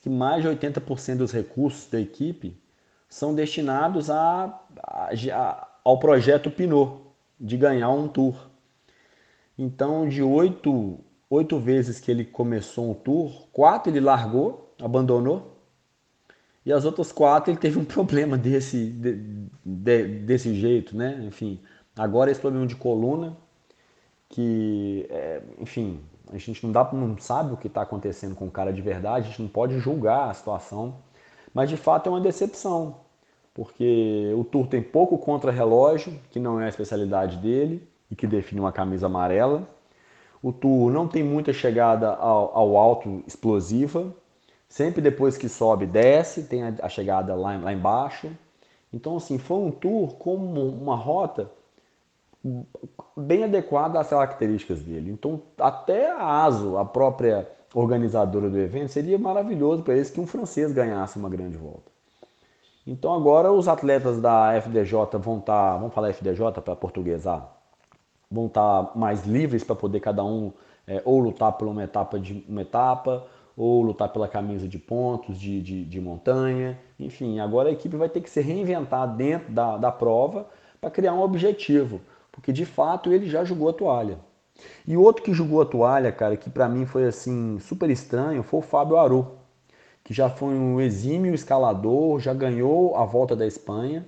Que 0.01 0.09
mais 0.09 0.43
de 0.43 0.49
80% 0.49 1.19
dos 1.19 1.33
recursos 1.33 1.87
da 1.91 2.01
equipe 2.01 2.57
são 3.11 3.35
destinados 3.35 4.09
a, 4.09 4.59
a, 4.83 5.11
a, 5.33 5.69
ao 5.85 5.99
projeto 5.99 6.51
Pinot, 6.51 7.03
de 7.39 7.59
ganhar 7.59 7.91
um 7.91 8.09
tour. 8.09 8.35
Então, 9.59 10.09
de 10.09 10.23
oito, 10.23 10.99
oito 11.29 11.59
vezes 11.59 12.01
que 12.01 12.11
ele 12.11 12.25
começou 12.25 12.91
um 12.91 12.95
tour, 12.95 13.49
quatro 13.53 13.93
ele 13.93 14.01
largou, 14.01 14.75
abandonou, 14.81 15.59
e 16.65 16.73
as 16.73 16.87
outras 16.87 17.13
quatro 17.13 17.51
ele 17.51 17.61
teve 17.61 17.79
um 17.79 17.85
problema 17.85 18.39
desse, 18.39 18.87
de, 18.87 19.13
de, 19.63 20.05
desse 20.21 20.55
jeito, 20.55 20.97
né? 20.97 21.23
Enfim, 21.27 21.61
Agora 21.97 22.31
esse 22.31 22.41
problema 22.41 22.67
de 22.67 22.75
coluna, 22.75 23.37
que, 24.29 25.07
é, 25.11 25.43
enfim, 25.61 26.01
a 26.33 26.39
gente 26.39 26.65
não, 26.65 26.73
dá, 26.73 26.89
não 26.93 27.17
sabe 27.19 27.53
o 27.53 27.57
que 27.57 27.69
está 27.69 27.83
acontecendo 27.83 28.35
com 28.35 28.47
o 28.47 28.51
cara 28.51 28.73
de 28.73 28.83
verdade, 28.83 29.27
a 29.27 29.31
gente 29.31 29.43
não 29.43 29.49
pode 29.49 29.79
julgar 29.79 30.29
a 30.29 30.35
situação, 30.35 30.97
mas 31.53 31.71
de 31.71 31.77
fato 31.77 32.09
é 32.09 32.11
uma 32.11 32.21
decepção, 32.21 32.97
porque 33.55 34.33
o 34.37 34.43
Tour 34.43 34.67
tem 34.67 34.83
pouco 34.83 35.17
contra-relógio, 35.19 36.19
que 36.31 36.41
não 36.41 36.61
é 36.61 36.67
a 36.67 36.69
especialidade 36.69 37.37
dele 37.37 37.87
e 38.11 38.17
que 38.17 38.27
define 38.27 38.61
uma 38.61 38.73
camisa 38.73 39.07
amarela. 39.07 39.69
O 40.43 40.53
Tour 40.53 40.91
não 40.91 41.07
tem 41.07 41.23
muita 41.23 41.53
chegada 41.53 42.13
ao, 42.13 42.57
ao 42.57 42.77
alto 42.77 43.23
explosiva, 43.25 44.13
sempre 44.69 45.01
depois 45.01 45.37
que 45.37 45.49
sobe 45.49 45.87
desce, 45.87 46.43
tem 46.43 46.65
a, 46.65 46.75
a 46.83 46.89
chegada 46.89 47.37
lá, 47.37 47.57
lá 47.57 47.73
embaixo. 47.73 48.29
Então, 48.93 49.17
assim, 49.17 49.39
foi 49.39 49.59
um 49.59 49.71
Tour 49.71 50.17
com 50.17 50.35
uma 50.35 50.97
rota 50.97 51.49
bem 53.17 53.45
adequada 53.45 53.99
às 53.99 54.11
características 54.11 54.83
dele. 54.83 55.11
Então, 55.11 55.41
até 55.59 56.11
a 56.11 56.45
ASO, 56.45 56.77
a 56.77 56.85
própria 56.85 57.49
organizadora 57.75 58.51
do 58.51 58.59
evento, 58.59 58.89
seria 58.89 59.19
maravilhoso 59.19 59.83
para 59.83 59.95
eles 59.95 60.11
que 60.11 60.21
um 60.21 60.27
francês 60.27 60.73
ganhasse 60.73 61.19
uma 61.19 61.29
grande 61.29 61.57
volta. 61.57 61.91
Então, 62.87 63.15
agora 63.15 63.51
os 63.51 63.67
atletas 63.67 64.21
da 64.21 64.53
FDJ 64.55 65.19
vão 65.19 65.39
estar, 65.39 65.73
tá, 65.73 65.77
vamos 65.77 65.95
falar 65.95 66.11
FDJ 66.11 66.61
para 66.63 66.77
portuguesar, 66.77 67.51
vão 68.31 68.47
estar 68.47 68.85
tá 68.85 68.93
mais 68.95 69.25
livres 69.25 69.65
para 69.65 69.75
poder 69.75 70.01
cada 70.01 70.23
um 70.23 70.53
é, 70.87 71.01
ou 71.05 71.19
lutar 71.19 71.53
por 71.53 71.67
uma 71.67 71.83
etapa, 71.83 72.21
de, 72.21 72.45
uma 72.47 72.61
etapa 72.61 73.27
ou 73.57 73.81
lutar 73.81 74.11
pela 74.11 74.29
camisa 74.29 74.69
de 74.69 74.79
pontos, 74.79 75.41
de, 75.41 75.63
de, 75.63 75.85
de 75.85 76.01
montanha, 76.01 76.79
enfim, 77.01 77.39
agora 77.41 77.71
a 77.71 77.73
equipe 77.73 77.97
vai 77.97 78.09
ter 78.09 78.21
que 78.21 78.29
se 78.29 78.41
reinventar 78.41 79.09
dentro 79.17 79.51
da, 79.51 79.79
da 79.79 79.91
prova 79.91 80.47
para 80.81 80.91
criar 80.91 81.15
um 81.15 81.23
objetivo 81.23 82.01
porque 82.35 82.53
de 82.53 82.67
fato 82.67 83.13
ele 83.13 83.29
já 83.29 83.45
jogou 83.45 83.69
a 83.69 83.73
toalha. 83.73 84.19
E 84.87 84.97
outro 84.97 85.23
que 85.23 85.33
jogou 85.33 85.63
a 85.63 85.67
toalha, 85.67 86.11
cara, 86.13 86.37
que 86.37 86.51
para 86.51 86.69
mim 86.69 86.85
foi 86.85 87.05
assim 87.05 87.59
super 87.61 87.89
estranho, 87.91 88.43
foi 88.43 88.61
o 88.61 88.63
Fábio 88.63 88.97
Aru, 88.97 89.39
que 90.03 90.13
já 90.13 90.29
foi 90.29 90.55
um 90.55 90.81
exímio 90.81 91.35
escalador, 91.35 92.21
já 92.21 92.35
ganhou 92.35 92.97
a 92.97 93.05
volta 93.05 93.35
da 93.37 93.47
Espanha. 93.47 94.05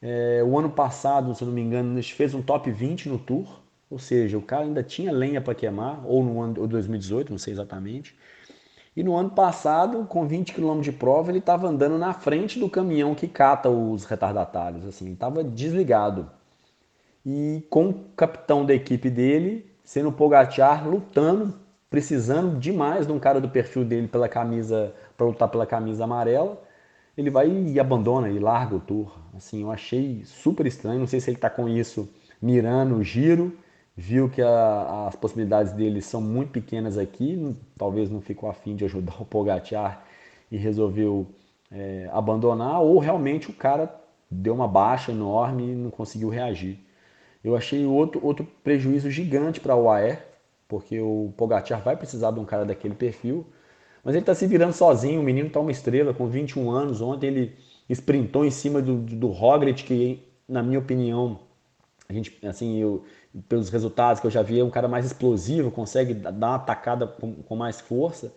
É, 0.00 0.42
o 0.44 0.56
ano 0.56 0.70
passado, 0.70 1.34
se 1.34 1.42
eu 1.42 1.46
não 1.46 1.54
me 1.54 1.60
engano, 1.60 2.00
fez 2.02 2.32
um 2.32 2.40
top 2.40 2.70
20 2.70 3.08
no 3.08 3.18
Tour, 3.18 3.60
ou 3.90 3.98
seja, 3.98 4.38
o 4.38 4.42
cara 4.42 4.62
ainda 4.64 4.82
tinha 4.82 5.12
lenha 5.12 5.40
para 5.40 5.54
queimar, 5.54 6.00
ou 6.06 6.22
no 6.22 6.40
ano 6.40 6.60
ou 6.60 6.68
2018, 6.68 7.30
não 7.30 7.38
sei 7.38 7.52
exatamente. 7.52 8.16
E 8.96 9.02
no 9.02 9.16
ano 9.16 9.30
passado, 9.30 10.04
com 10.06 10.26
20 10.26 10.54
km 10.54 10.80
de 10.80 10.92
prova, 10.92 11.30
ele 11.30 11.38
estava 11.38 11.68
andando 11.68 11.98
na 11.98 12.12
frente 12.12 12.58
do 12.58 12.70
caminhão 12.70 13.14
que 13.14 13.28
cata 13.28 13.68
os 13.68 14.04
retardatários, 14.04 14.84
assim, 14.86 15.12
estava 15.12 15.42
desligado 15.44 16.37
e 17.30 17.62
com 17.68 17.90
o 17.90 17.94
capitão 18.16 18.64
da 18.64 18.72
equipe 18.72 19.10
dele, 19.10 19.70
sendo 19.84 20.08
o 20.08 20.12
Pogacar, 20.12 20.88
lutando, 20.88 21.52
precisando 21.90 22.58
demais 22.58 23.06
de 23.06 23.12
um 23.12 23.18
cara 23.18 23.38
do 23.38 23.50
perfil 23.50 23.84
dele 23.84 24.08
pela 24.08 24.30
camisa, 24.30 24.94
para 25.14 25.26
lutar 25.26 25.46
pela 25.50 25.66
camisa 25.66 26.04
amarela, 26.04 26.58
ele 27.18 27.28
vai 27.28 27.50
e 27.50 27.78
abandona 27.78 28.30
e 28.30 28.38
larga 28.38 28.76
o 28.76 28.80
tour. 28.80 29.14
Assim, 29.36 29.60
eu 29.60 29.70
achei 29.70 30.22
super 30.24 30.64
estranho, 30.64 31.00
não 31.00 31.06
sei 31.06 31.20
se 31.20 31.28
ele 31.28 31.36
está 31.36 31.50
com 31.50 31.68
isso 31.68 32.08
mirando 32.40 32.96
o 32.96 33.04
giro, 33.04 33.54
viu 33.94 34.30
que 34.30 34.40
a, 34.40 35.08
as 35.08 35.14
possibilidades 35.14 35.72
dele 35.72 36.00
são 36.00 36.22
muito 36.22 36.52
pequenas 36.52 36.96
aqui, 36.96 37.54
talvez 37.76 38.10
não 38.10 38.22
ficou 38.22 38.48
afim 38.48 38.74
de 38.74 38.86
ajudar 38.86 39.20
o 39.20 39.26
Pogacar 39.26 40.02
e 40.50 40.56
resolveu 40.56 41.26
é, 41.70 42.08
abandonar, 42.10 42.80
ou 42.80 42.98
realmente 42.98 43.50
o 43.50 43.52
cara 43.52 43.94
deu 44.30 44.54
uma 44.54 44.68
baixa 44.68 45.12
enorme 45.12 45.72
e 45.72 45.74
não 45.74 45.90
conseguiu 45.90 46.30
reagir. 46.30 46.87
Eu 47.42 47.56
achei 47.56 47.86
outro, 47.86 48.24
outro 48.24 48.46
prejuízo 48.62 49.10
gigante 49.10 49.60
para 49.60 49.74
o 49.76 49.84
UAE, 49.84 50.18
porque 50.66 51.00
o 51.00 51.32
Pogacar 51.36 51.82
vai 51.82 51.96
precisar 51.96 52.30
de 52.30 52.40
um 52.40 52.44
cara 52.44 52.64
daquele 52.64 52.94
perfil, 52.94 53.46
mas 54.04 54.14
ele 54.14 54.22
está 54.22 54.34
se 54.34 54.46
virando 54.46 54.72
sozinho, 54.72 55.20
o 55.20 55.24
menino 55.24 55.48
está 55.48 55.60
uma 55.60 55.70
estrela, 55.70 56.14
com 56.14 56.26
21 56.26 56.70
anos, 56.70 57.00
ontem 57.00 57.26
ele 57.28 57.56
sprintou 57.88 58.44
em 58.44 58.50
cima 58.50 58.82
do, 58.82 58.96
do 58.96 59.28
Roglic, 59.28 59.84
que 59.84 60.22
na 60.48 60.62
minha 60.62 60.78
opinião, 60.78 61.40
a 62.08 62.12
gente, 62.12 62.38
assim, 62.46 62.78
eu, 62.78 63.04
pelos 63.48 63.68
resultados 63.68 64.20
que 64.20 64.26
eu 64.26 64.30
já 64.30 64.42
vi, 64.42 64.58
é 64.58 64.64
um 64.64 64.70
cara 64.70 64.88
mais 64.88 65.04
explosivo, 65.04 65.70
consegue 65.70 66.14
dar 66.14 66.30
uma 66.30 66.54
atacada 66.54 67.06
com, 67.06 67.34
com 67.34 67.56
mais 67.56 67.80
força. 67.80 68.32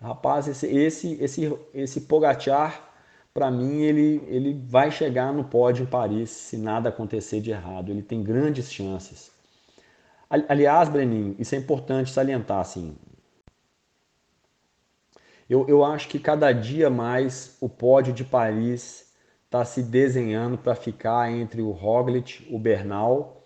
Rapaz, 0.00 0.48
esse, 0.48 0.66
esse, 0.66 1.12
esse, 1.22 1.58
esse 1.74 2.00
Pogacar 2.02 2.85
para 3.36 3.50
mim 3.50 3.82
ele, 3.82 4.24
ele 4.28 4.54
vai 4.66 4.90
chegar 4.90 5.30
no 5.30 5.44
pódio 5.44 5.82
em 5.82 5.86
Paris 5.86 6.30
se 6.30 6.56
nada 6.56 6.88
acontecer 6.88 7.38
de 7.38 7.50
errado. 7.50 7.90
Ele 7.90 8.00
tem 8.02 8.22
grandes 8.22 8.72
chances. 8.72 9.30
Aliás, 10.30 10.88
Breninho, 10.88 11.36
isso 11.38 11.54
é 11.54 11.58
importante 11.58 12.10
salientar, 12.10 12.60
assim. 12.60 12.96
Eu, 15.50 15.68
eu 15.68 15.84
acho 15.84 16.08
que 16.08 16.18
cada 16.18 16.50
dia 16.50 16.88
mais 16.88 17.58
o 17.60 17.68
pódio 17.68 18.14
de 18.14 18.24
Paris 18.24 19.12
está 19.44 19.66
se 19.66 19.82
desenhando 19.82 20.56
para 20.56 20.74
ficar 20.74 21.30
entre 21.30 21.60
o 21.60 21.72
Roglic, 21.72 22.48
o 22.50 22.58
Bernal 22.58 23.44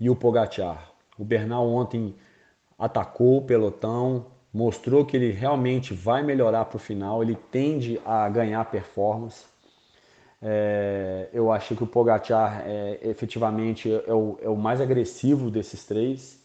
e 0.00 0.08
o 0.08 0.16
Pogacar. 0.16 0.92
O 1.18 1.26
Bernal 1.26 1.68
ontem 1.68 2.16
atacou 2.78 3.36
o 3.36 3.42
pelotão, 3.42 4.28
mostrou 4.56 5.04
que 5.04 5.14
ele 5.14 5.32
realmente 5.32 5.92
vai 5.92 6.22
melhorar 6.22 6.64
para 6.64 6.76
o 6.76 6.80
final, 6.80 7.22
ele 7.22 7.36
tende 7.52 8.00
a 8.06 8.26
ganhar 8.26 8.64
performance. 8.70 9.44
É, 10.40 11.28
eu 11.30 11.52
achei 11.52 11.76
que 11.76 11.84
o 11.84 11.86
Pogacar 11.86 12.62
é, 12.66 12.98
efetivamente 13.02 13.92
é 13.92 14.14
o, 14.14 14.38
é 14.40 14.48
o, 14.48 14.56
mais 14.56 14.80
agressivo 14.80 15.50
desses 15.50 15.84
três. 15.84 16.42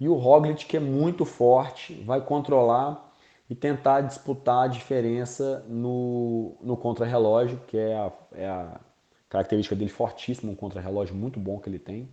E 0.00 0.08
o 0.08 0.14
Roglic, 0.14 0.66
que 0.66 0.76
é 0.76 0.80
muito 0.80 1.24
forte, 1.24 1.94
vai 2.04 2.20
controlar 2.20 3.12
e 3.48 3.54
tentar 3.54 4.00
disputar 4.00 4.64
a 4.64 4.66
diferença 4.66 5.64
no, 5.68 6.56
no 6.60 6.76
contrarrelógio, 6.76 7.60
que 7.68 7.78
é 7.78 7.94
a, 7.94 8.12
é 8.32 8.48
a 8.48 8.80
característica 9.28 9.76
dele 9.76 9.90
fortíssima, 9.90 10.50
um 10.50 10.56
contrarrelógio 10.56 11.14
muito 11.14 11.38
bom 11.38 11.60
que 11.60 11.68
ele 11.68 11.78
tem. 11.78 12.08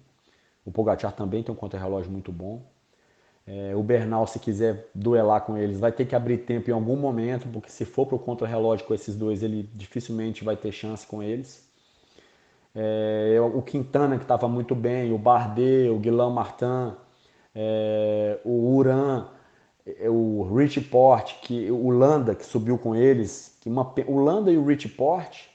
O 0.63 0.71
Pogacar 0.71 1.13
também 1.13 1.41
tem 1.41 1.51
um 1.51 1.57
contrarrelógio 1.57 2.11
muito 2.11 2.31
bom. 2.31 2.61
É, 3.45 3.75
o 3.75 3.81
Bernal, 3.81 4.27
se 4.27 4.39
quiser 4.39 4.89
duelar 4.93 5.41
com 5.41 5.57
eles, 5.57 5.79
vai 5.79 5.91
ter 5.91 6.05
que 6.05 6.15
abrir 6.15 6.39
tempo 6.39 6.69
em 6.69 6.73
algum 6.73 6.95
momento, 6.95 7.47
porque 7.47 7.71
se 7.71 7.85
for 7.85 8.05
para 8.05 8.15
o 8.15 8.19
contra-relógio 8.19 8.85
com 8.85 8.93
esses 8.93 9.15
dois, 9.15 9.41
ele 9.41 9.69
dificilmente 9.73 10.43
vai 10.43 10.55
ter 10.55 10.71
chance 10.71 11.05
com 11.05 11.23
eles. 11.23 11.67
É, 12.73 13.37
o 13.41 13.61
Quintana, 13.61 14.17
que 14.17 14.23
estava 14.23 14.47
muito 14.47 14.73
bem, 14.75 15.11
o 15.11 15.17
Bardet, 15.17 15.89
o 15.89 15.97
Guilherme 15.97 16.33
Martin, 16.33 16.93
é, 17.53 18.39
o 18.45 18.75
Uran, 18.75 19.27
é, 19.85 20.09
o 20.09 20.43
Rich 20.55 20.81
Port, 20.81 21.41
que, 21.41 21.69
o 21.69 21.89
Landa, 21.89 22.33
que 22.35 22.45
subiu 22.45 22.77
com 22.77 22.95
eles. 22.95 23.57
Que 23.59 23.69
uma, 23.69 23.93
o 24.07 24.19
Landa 24.19 24.51
e 24.51 24.57
o 24.57 24.65
Rich 24.65 24.87
Port 24.89 25.45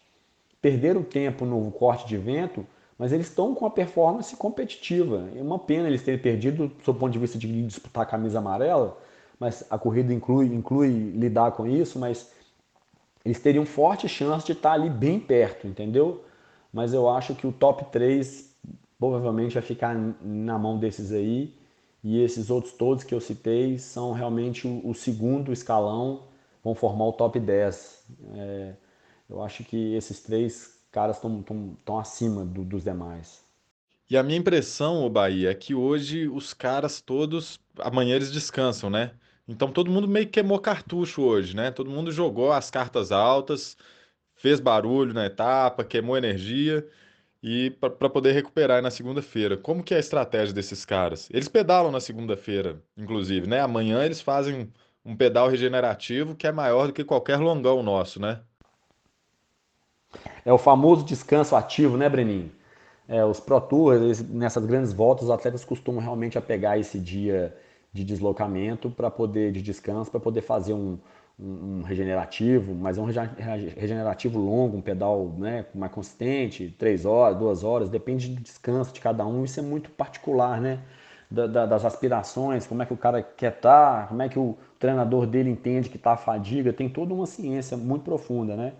perderam 0.60 1.02
tempo 1.02 1.44
no 1.44 1.70
corte 1.70 2.06
de 2.06 2.16
vento 2.16 2.66
mas 2.98 3.12
eles 3.12 3.28
estão 3.28 3.54
com 3.54 3.66
a 3.66 3.70
performance 3.70 4.34
competitiva. 4.36 5.28
É 5.34 5.42
uma 5.42 5.58
pena 5.58 5.88
eles 5.88 6.02
terem 6.02 6.20
perdido, 6.20 6.68
do 6.68 6.94
ponto 6.94 7.12
de 7.12 7.18
vista 7.18 7.38
de 7.38 7.62
disputar 7.66 8.04
a 8.04 8.06
camisa 8.06 8.38
amarela, 8.38 8.98
mas 9.38 9.64
a 9.68 9.78
corrida 9.78 10.12
inclui, 10.14 10.46
inclui 10.46 10.88
lidar 11.10 11.52
com 11.52 11.66
isso, 11.66 11.98
mas 11.98 12.30
eles 13.24 13.40
teriam 13.40 13.66
forte 13.66 14.08
chance 14.08 14.46
de 14.46 14.52
estar 14.52 14.72
ali 14.72 14.88
bem 14.88 15.20
perto, 15.20 15.66
entendeu? 15.66 16.24
Mas 16.72 16.94
eu 16.94 17.08
acho 17.08 17.34
que 17.34 17.46
o 17.46 17.52
top 17.52 17.84
3 17.90 18.54
provavelmente 18.98 19.54
vai 19.54 19.62
ficar 19.62 19.94
na 20.22 20.58
mão 20.58 20.78
desses 20.78 21.12
aí, 21.12 21.54
e 22.02 22.22
esses 22.22 22.50
outros 22.50 22.72
todos 22.72 23.04
que 23.04 23.14
eu 23.14 23.20
citei 23.20 23.78
são 23.78 24.12
realmente 24.12 24.66
o, 24.66 24.88
o 24.88 24.94
segundo 24.94 25.52
escalão, 25.52 26.22
vão 26.62 26.74
formar 26.74 27.06
o 27.06 27.12
top 27.12 27.38
10. 27.38 28.06
É, 28.34 28.74
eu 29.28 29.42
acho 29.42 29.64
que 29.64 29.94
esses 29.94 30.22
três 30.22 30.75
caras 30.96 31.16
estão 31.18 31.98
acima 31.98 32.42
do, 32.42 32.64
dos 32.64 32.82
demais. 32.82 33.44
E 34.08 34.16
a 34.16 34.22
minha 34.22 34.38
impressão, 34.38 35.04
o 35.04 35.10
Bahia, 35.10 35.50
é 35.50 35.54
que 35.54 35.74
hoje 35.74 36.26
os 36.26 36.54
caras 36.54 37.02
todos, 37.02 37.60
amanhã 37.78 38.16
eles 38.16 38.32
descansam, 38.32 38.88
né? 38.88 39.10
Então 39.46 39.70
todo 39.70 39.90
mundo 39.90 40.08
meio 40.08 40.24
que 40.24 40.32
queimou 40.32 40.58
cartucho 40.58 41.20
hoje, 41.20 41.54
né? 41.54 41.70
Todo 41.70 41.90
mundo 41.90 42.10
jogou 42.10 42.50
as 42.50 42.70
cartas 42.70 43.12
altas, 43.12 43.76
fez 44.36 44.58
barulho 44.58 45.12
na 45.12 45.26
etapa, 45.26 45.84
queimou 45.84 46.16
energia 46.16 46.88
e 47.42 47.70
para 47.72 48.08
poder 48.08 48.32
recuperar 48.32 48.80
na 48.80 48.90
segunda-feira. 48.90 49.54
Como 49.58 49.82
que 49.84 49.92
é 49.92 49.98
a 49.98 50.00
estratégia 50.00 50.54
desses 50.54 50.86
caras? 50.86 51.28
Eles 51.30 51.48
pedalam 51.48 51.92
na 51.92 52.00
segunda-feira, 52.00 52.82
inclusive, 52.96 53.46
né? 53.46 53.60
Amanhã 53.60 54.02
eles 54.02 54.22
fazem 54.22 54.72
um 55.04 55.14
pedal 55.14 55.48
regenerativo 55.50 56.34
que 56.34 56.46
é 56.46 56.52
maior 56.52 56.86
do 56.86 56.94
que 56.94 57.04
qualquer 57.04 57.38
longão 57.38 57.82
nosso, 57.82 58.18
né? 58.20 58.40
É 60.44 60.52
o 60.52 60.58
famoso 60.58 61.04
descanso 61.04 61.56
ativo, 61.56 61.96
né, 61.96 62.08
Breninho? 62.08 62.50
É, 63.08 63.24
os 63.24 63.38
Pro 63.38 63.60
Tours, 63.60 64.22
nessas 64.28 64.64
grandes 64.66 64.92
voltas, 64.92 65.24
os 65.24 65.30
atletas 65.30 65.64
costumam 65.64 66.00
realmente 66.00 66.40
pegar 66.40 66.78
esse 66.78 66.98
dia 66.98 67.56
de 67.92 68.04
deslocamento 68.04 68.90
para 68.90 69.10
poder, 69.10 69.52
de 69.52 69.62
descanso, 69.62 70.10
para 70.10 70.20
poder 70.20 70.42
fazer 70.42 70.74
um, 70.74 70.98
um, 71.38 71.78
um, 71.78 71.82
regenerativo, 71.82 72.74
mas 72.74 72.98
é 72.98 73.00
um 73.00 73.06
regenerativo 73.06 74.38
longo, 74.38 74.76
um 74.76 74.82
pedal 74.82 75.34
né, 75.38 75.66
mais 75.74 75.92
consistente, 75.92 76.74
três 76.78 77.06
horas, 77.06 77.38
duas 77.38 77.64
horas, 77.64 77.88
depende 77.88 78.28
do 78.28 78.42
descanso 78.42 78.92
de 78.92 79.00
cada 79.00 79.24
um, 79.24 79.44
isso 79.44 79.60
é 79.60 79.62
muito 79.62 79.90
particular, 79.90 80.60
né? 80.60 80.80
Da, 81.28 81.48
da, 81.48 81.66
das 81.66 81.84
aspirações, 81.84 82.68
como 82.68 82.82
é 82.84 82.86
que 82.86 82.92
o 82.92 82.96
cara 82.96 83.20
quer 83.20 83.52
estar, 83.52 84.02
tá, 84.02 84.06
como 84.06 84.22
é 84.22 84.28
que 84.28 84.38
o 84.38 84.56
treinador 84.78 85.26
dele 85.26 85.50
entende 85.50 85.88
que 85.88 85.96
está 85.96 86.12
a 86.12 86.16
fadiga, 86.16 86.72
tem 86.72 86.88
toda 86.88 87.12
uma 87.12 87.26
ciência 87.26 87.76
muito 87.76 88.04
profunda, 88.04 88.54
né? 88.54 88.74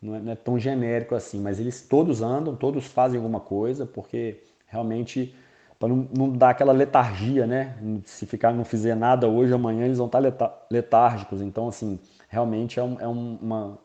Não 0.00 0.14
é, 0.14 0.20
não 0.20 0.32
é 0.32 0.36
tão 0.36 0.58
genérico 0.58 1.14
assim, 1.14 1.40
mas 1.40 1.58
eles 1.58 1.82
todos 1.82 2.22
andam, 2.22 2.54
todos 2.54 2.86
fazem 2.86 3.18
alguma 3.18 3.40
coisa, 3.40 3.86
porque 3.86 4.42
realmente 4.66 5.34
para 5.78 5.88
não, 5.88 6.08
não, 6.16 6.30
dar 6.30 6.50
aquela 6.50 6.72
letargia, 6.72 7.46
né? 7.46 7.76
Se 8.04 8.26
ficar 8.26 8.52
não 8.52 8.64
fizer 8.64 8.94
nada 8.94 9.28
hoje, 9.28 9.52
amanhã 9.52 9.84
eles 9.84 9.98
vão 9.98 10.06
estar 10.06 10.20
letárgicos. 10.70 11.42
Então, 11.42 11.68
assim, 11.68 11.98
realmente 12.28 12.80
é, 12.80 12.82
um, 12.82 12.98
é 13.00 13.06
uma, 13.06 13.78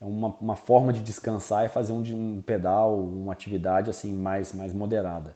é 0.00 0.04
uma, 0.04 0.34
uma, 0.40 0.56
forma 0.56 0.92
de 0.92 1.00
descansar 1.00 1.66
e 1.66 1.68
fazer 1.68 1.92
um, 1.92 2.00
um, 2.00 2.42
pedal, 2.42 2.98
uma 2.98 3.32
atividade 3.32 3.90
assim 3.90 4.14
mais, 4.14 4.54
mais 4.54 4.72
moderada. 4.72 5.34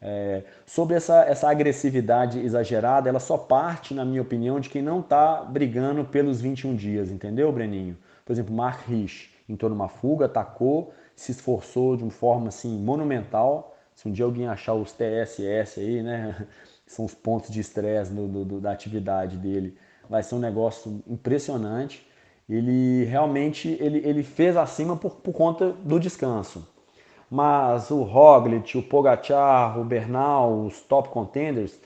É, 0.00 0.44
sobre 0.64 0.94
essa, 0.96 1.24
essa 1.24 1.50
agressividade 1.50 2.38
exagerada, 2.38 3.08
ela 3.08 3.20
só 3.20 3.36
parte, 3.36 3.92
na 3.92 4.04
minha 4.04 4.22
opinião, 4.22 4.60
de 4.60 4.70
quem 4.70 4.80
não 4.80 5.00
está 5.00 5.42
brigando 5.42 6.04
pelos 6.04 6.40
21 6.40 6.74
dias, 6.74 7.10
entendeu, 7.10 7.52
Breninho? 7.52 7.96
Por 8.24 8.32
exemplo, 8.32 8.54
Mark 8.54 8.88
Rich 8.88 9.37
entrou 9.48 9.70
numa 9.70 9.88
fuga, 9.88 10.26
atacou, 10.26 10.92
se 11.16 11.32
esforçou 11.32 11.96
de 11.96 12.02
uma 12.02 12.10
forma 12.10 12.48
assim 12.48 12.78
monumental. 12.78 13.76
Se 13.94 14.08
um 14.08 14.12
dia 14.12 14.24
alguém 14.24 14.46
achar 14.46 14.74
os 14.74 14.92
TSS 14.92 15.80
aí, 15.80 16.02
né, 16.02 16.46
são 16.86 17.04
os 17.04 17.14
pontos 17.14 17.50
de 17.50 17.60
estresse 17.60 18.12
da 18.60 18.72
atividade 18.72 19.36
dele, 19.36 19.76
vai 20.08 20.22
ser 20.22 20.34
um 20.34 20.38
negócio 20.38 21.02
impressionante. 21.06 22.06
Ele 22.48 23.04
realmente 23.04 23.76
ele, 23.80 23.98
ele 23.98 24.22
fez 24.22 24.56
acima 24.56 24.96
por, 24.96 25.16
por 25.16 25.32
conta 25.32 25.72
do 25.72 25.98
descanso. 25.98 26.66
Mas 27.30 27.90
o 27.90 28.02
Roglic, 28.02 28.78
o 28.78 28.82
Pogacar, 28.82 29.78
o 29.78 29.84
Bernal, 29.84 30.64
os 30.64 30.80
top 30.80 31.10
contenders, 31.10 31.78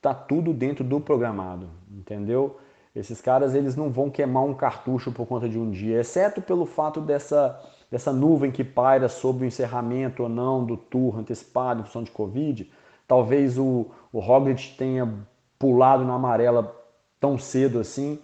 tá 0.00 0.12
tudo 0.12 0.52
dentro 0.52 0.82
do 0.82 1.00
programado, 1.00 1.70
entendeu? 1.88 2.58
Esses 2.94 3.20
caras 3.20 3.54
eles 3.54 3.74
não 3.74 3.90
vão 3.90 4.10
queimar 4.10 4.44
um 4.44 4.54
cartucho 4.54 5.10
por 5.10 5.26
conta 5.26 5.48
de 5.48 5.58
um 5.58 5.70
dia, 5.70 6.00
exceto 6.00 6.42
pelo 6.42 6.66
fato 6.66 7.00
dessa, 7.00 7.58
dessa 7.90 8.12
nuvem 8.12 8.50
que 8.50 8.62
paira 8.62 9.08
sobre 9.08 9.44
o 9.44 9.46
encerramento 9.46 10.22
ou 10.24 10.28
não 10.28 10.64
do 10.64 10.76
tour 10.76 11.18
antecipado 11.18 11.80
em 11.80 11.84
função 11.84 12.02
de 12.02 12.10
Covid. 12.10 12.70
Talvez 13.08 13.58
o, 13.58 13.86
o 14.12 14.20
Roglic 14.20 14.76
tenha 14.76 15.10
pulado 15.58 16.04
na 16.04 16.14
amarela 16.14 16.76
tão 17.18 17.38
cedo 17.38 17.78
assim, 17.78 18.18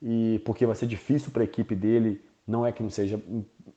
e 0.00 0.40
porque 0.44 0.64
vai 0.64 0.76
ser 0.76 0.86
difícil 0.86 1.30
para 1.30 1.42
a 1.42 1.44
equipe 1.44 1.74
dele. 1.74 2.24
Não 2.46 2.64
é 2.64 2.72
que 2.72 2.82
não 2.82 2.90
seja 2.90 3.20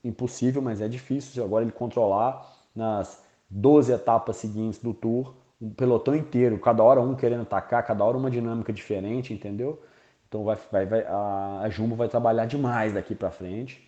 impossível, 0.04 0.62
mas 0.62 0.80
é 0.80 0.88
difícil 0.88 1.44
agora 1.44 1.66
ele 1.66 1.72
controlar 1.72 2.48
nas 2.76 3.24
12 3.50 3.92
etapas 3.92 4.38
seguintes 4.38 4.80
do 4.80 4.94
tour, 4.94 5.34
o 5.60 5.72
pelotão 5.72 6.16
inteiro, 6.16 6.60
cada 6.60 6.84
hora 6.84 7.02
um 7.02 7.16
querendo 7.16 7.42
atacar, 7.42 7.86
cada 7.86 8.04
hora 8.04 8.18
uma 8.18 8.30
dinâmica 8.30 8.72
diferente, 8.72 9.34
entendeu? 9.34 9.82
Então 10.30 10.44
vai, 10.44 10.58
vai, 10.72 10.86
vai, 10.86 11.02
a, 11.08 11.62
a 11.64 11.70
Jumbo 11.70 11.96
vai 11.96 12.08
trabalhar 12.08 12.46
demais 12.46 12.94
daqui 12.94 13.16
para 13.16 13.32
frente 13.32 13.84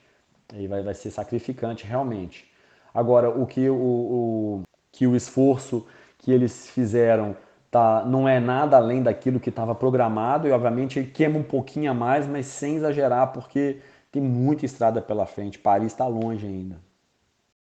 e 0.55 0.67
vai, 0.67 0.81
vai 0.81 0.95
ser 0.95 1.11
sacrificante 1.11 1.85
realmente. 1.85 2.51
Agora, 2.93 3.29
o 3.29 3.45
que 3.45 3.69
o, 3.69 3.75
o, 3.75 4.63
que 4.91 5.05
o 5.05 5.15
esforço 5.15 5.85
que 6.17 6.31
eles 6.31 6.69
fizeram 6.69 7.37
tá, 7.69 8.03
não 8.05 8.27
é 8.27 8.39
nada 8.39 8.75
além 8.75 9.03
daquilo 9.03 9.39
que 9.39 9.49
estava 9.49 9.73
programado 9.75 10.47
e, 10.47 10.51
obviamente, 10.51 11.03
queima 11.03 11.37
um 11.37 11.43
pouquinho 11.43 11.91
a 11.91 11.93
mais, 11.93 12.27
mas 12.27 12.47
sem 12.47 12.75
exagerar, 12.75 13.31
porque 13.31 13.79
tem 14.11 14.21
muita 14.21 14.65
estrada 14.65 14.99
pela 15.01 15.25
frente. 15.25 15.59
Paris 15.59 15.93
está 15.93 16.07
longe 16.07 16.45
ainda. 16.45 16.81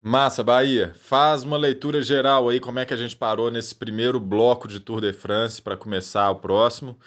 Massa, 0.01 0.43
Bahia. 0.43 0.93
Faz 0.99 1.43
uma 1.43 1.57
leitura 1.57 2.01
geral 2.01 2.49
aí, 2.49 2.59
como 2.59 2.79
é 2.79 2.85
que 2.85 2.93
a 2.93 2.97
gente 2.97 3.15
parou 3.15 3.49
nesse 3.49 3.73
primeiro 3.73 4.19
bloco 4.19 4.67
de 4.67 4.79
Tour 4.79 4.99
de 4.99 5.13
France 5.13 5.61
para 5.61 5.77
começar 5.77 6.29
o 6.31 6.35
próximo 6.37 6.97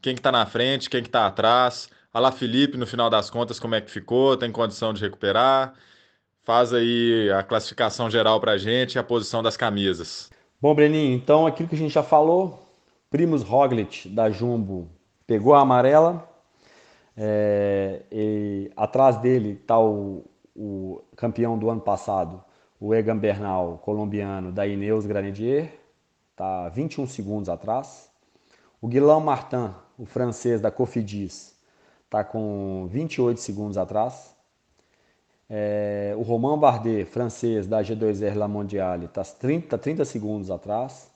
quem 0.00 0.14
que 0.14 0.22
tá 0.22 0.32
na 0.32 0.46
frente, 0.46 0.90
quem 0.90 1.02
que 1.02 1.10
tá 1.10 1.26
atrás. 1.26 1.88
Alá 2.12 2.32
Felipe, 2.32 2.76
no 2.76 2.86
final 2.86 3.10
das 3.10 3.30
contas, 3.30 3.60
como 3.60 3.74
é 3.74 3.80
que 3.80 3.90
ficou? 3.90 4.36
Tem 4.36 4.50
condição 4.50 4.92
de 4.92 5.02
recuperar? 5.02 5.74
Faz 6.42 6.72
aí 6.72 7.30
a 7.30 7.42
classificação 7.42 8.10
geral 8.10 8.40
pra 8.40 8.56
gente 8.56 8.94
e 8.94 8.98
a 8.98 9.02
posição 9.02 9.42
das 9.42 9.56
camisas. 9.56 10.30
Bom, 10.60 10.74
Breninho, 10.74 11.14
então 11.14 11.46
aquilo 11.46 11.68
que 11.68 11.74
a 11.74 11.78
gente 11.78 11.92
já 11.92 12.02
falou, 12.02 12.68
Primus 13.10 13.42
Roglic 13.42 14.08
da 14.08 14.30
Jumbo 14.30 14.88
pegou 15.26 15.54
a 15.54 15.60
amarela, 15.60 16.28
é, 17.16 18.02
atrás 18.76 19.18
dele 19.18 19.58
está 19.60 19.78
o, 19.78 20.24
o, 20.56 21.02
campeão 21.16 21.58
do 21.58 21.68
ano 21.68 21.80
passado, 21.80 22.42
o 22.80 22.94
Egan 22.94 23.18
Bernal, 23.18 23.78
colombiano, 23.78 24.50
da 24.50 24.66
Ineos 24.66 25.04
Granadier, 25.04 25.78
está 26.30 26.68
21 26.70 27.06
segundos 27.06 27.48
atrás. 27.48 28.07
O 28.80 28.86
Guilherme 28.86 29.24
Martin, 29.24 29.74
o 29.98 30.06
francês 30.06 30.60
da 30.60 30.70
Cofidis, 30.70 31.56
está 32.04 32.22
com 32.22 32.86
28 32.88 33.40
segundos 33.40 33.76
atrás. 33.76 34.36
É, 35.50 36.14
o 36.16 36.22
Romain 36.22 36.56
Bardet, 36.56 37.04
francês 37.04 37.66
da 37.66 37.82
G2R 37.82 38.34
La 38.34 38.46
Mondiale, 38.46 39.06
está 39.06 39.24
30, 39.24 39.76
30 39.76 40.04
segundos 40.04 40.48
atrás. 40.48 41.10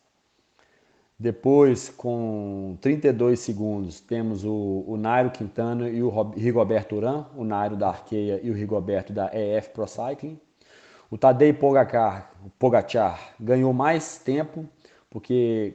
Depois, 1.17 1.89
com 1.89 2.77
32 2.81 3.39
segundos, 3.39 4.01
temos 4.01 4.45
o, 4.45 4.85
o 4.85 4.97
Nairo 4.97 5.31
Quintana 5.31 5.89
e 5.89 6.03
o 6.03 6.11
Rigoberto 6.33 6.97
Urán, 6.97 7.27
o 7.37 7.45
Nairo 7.45 7.77
da 7.77 7.91
Arqueia 7.91 8.41
e 8.43 8.51
o 8.51 8.55
Rigoberto 8.55 9.13
da 9.13 9.31
EF 9.33 9.71
Pro 9.71 9.87
Cycling. 9.87 10.37
O 11.09 11.17
Tadej 11.17 11.53
Pogacar, 11.53 12.33
Pogacar 12.59 13.35
ganhou 13.39 13.73
mais 13.73 14.19
tempo, 14.19 14.67
porque 15.13 15.75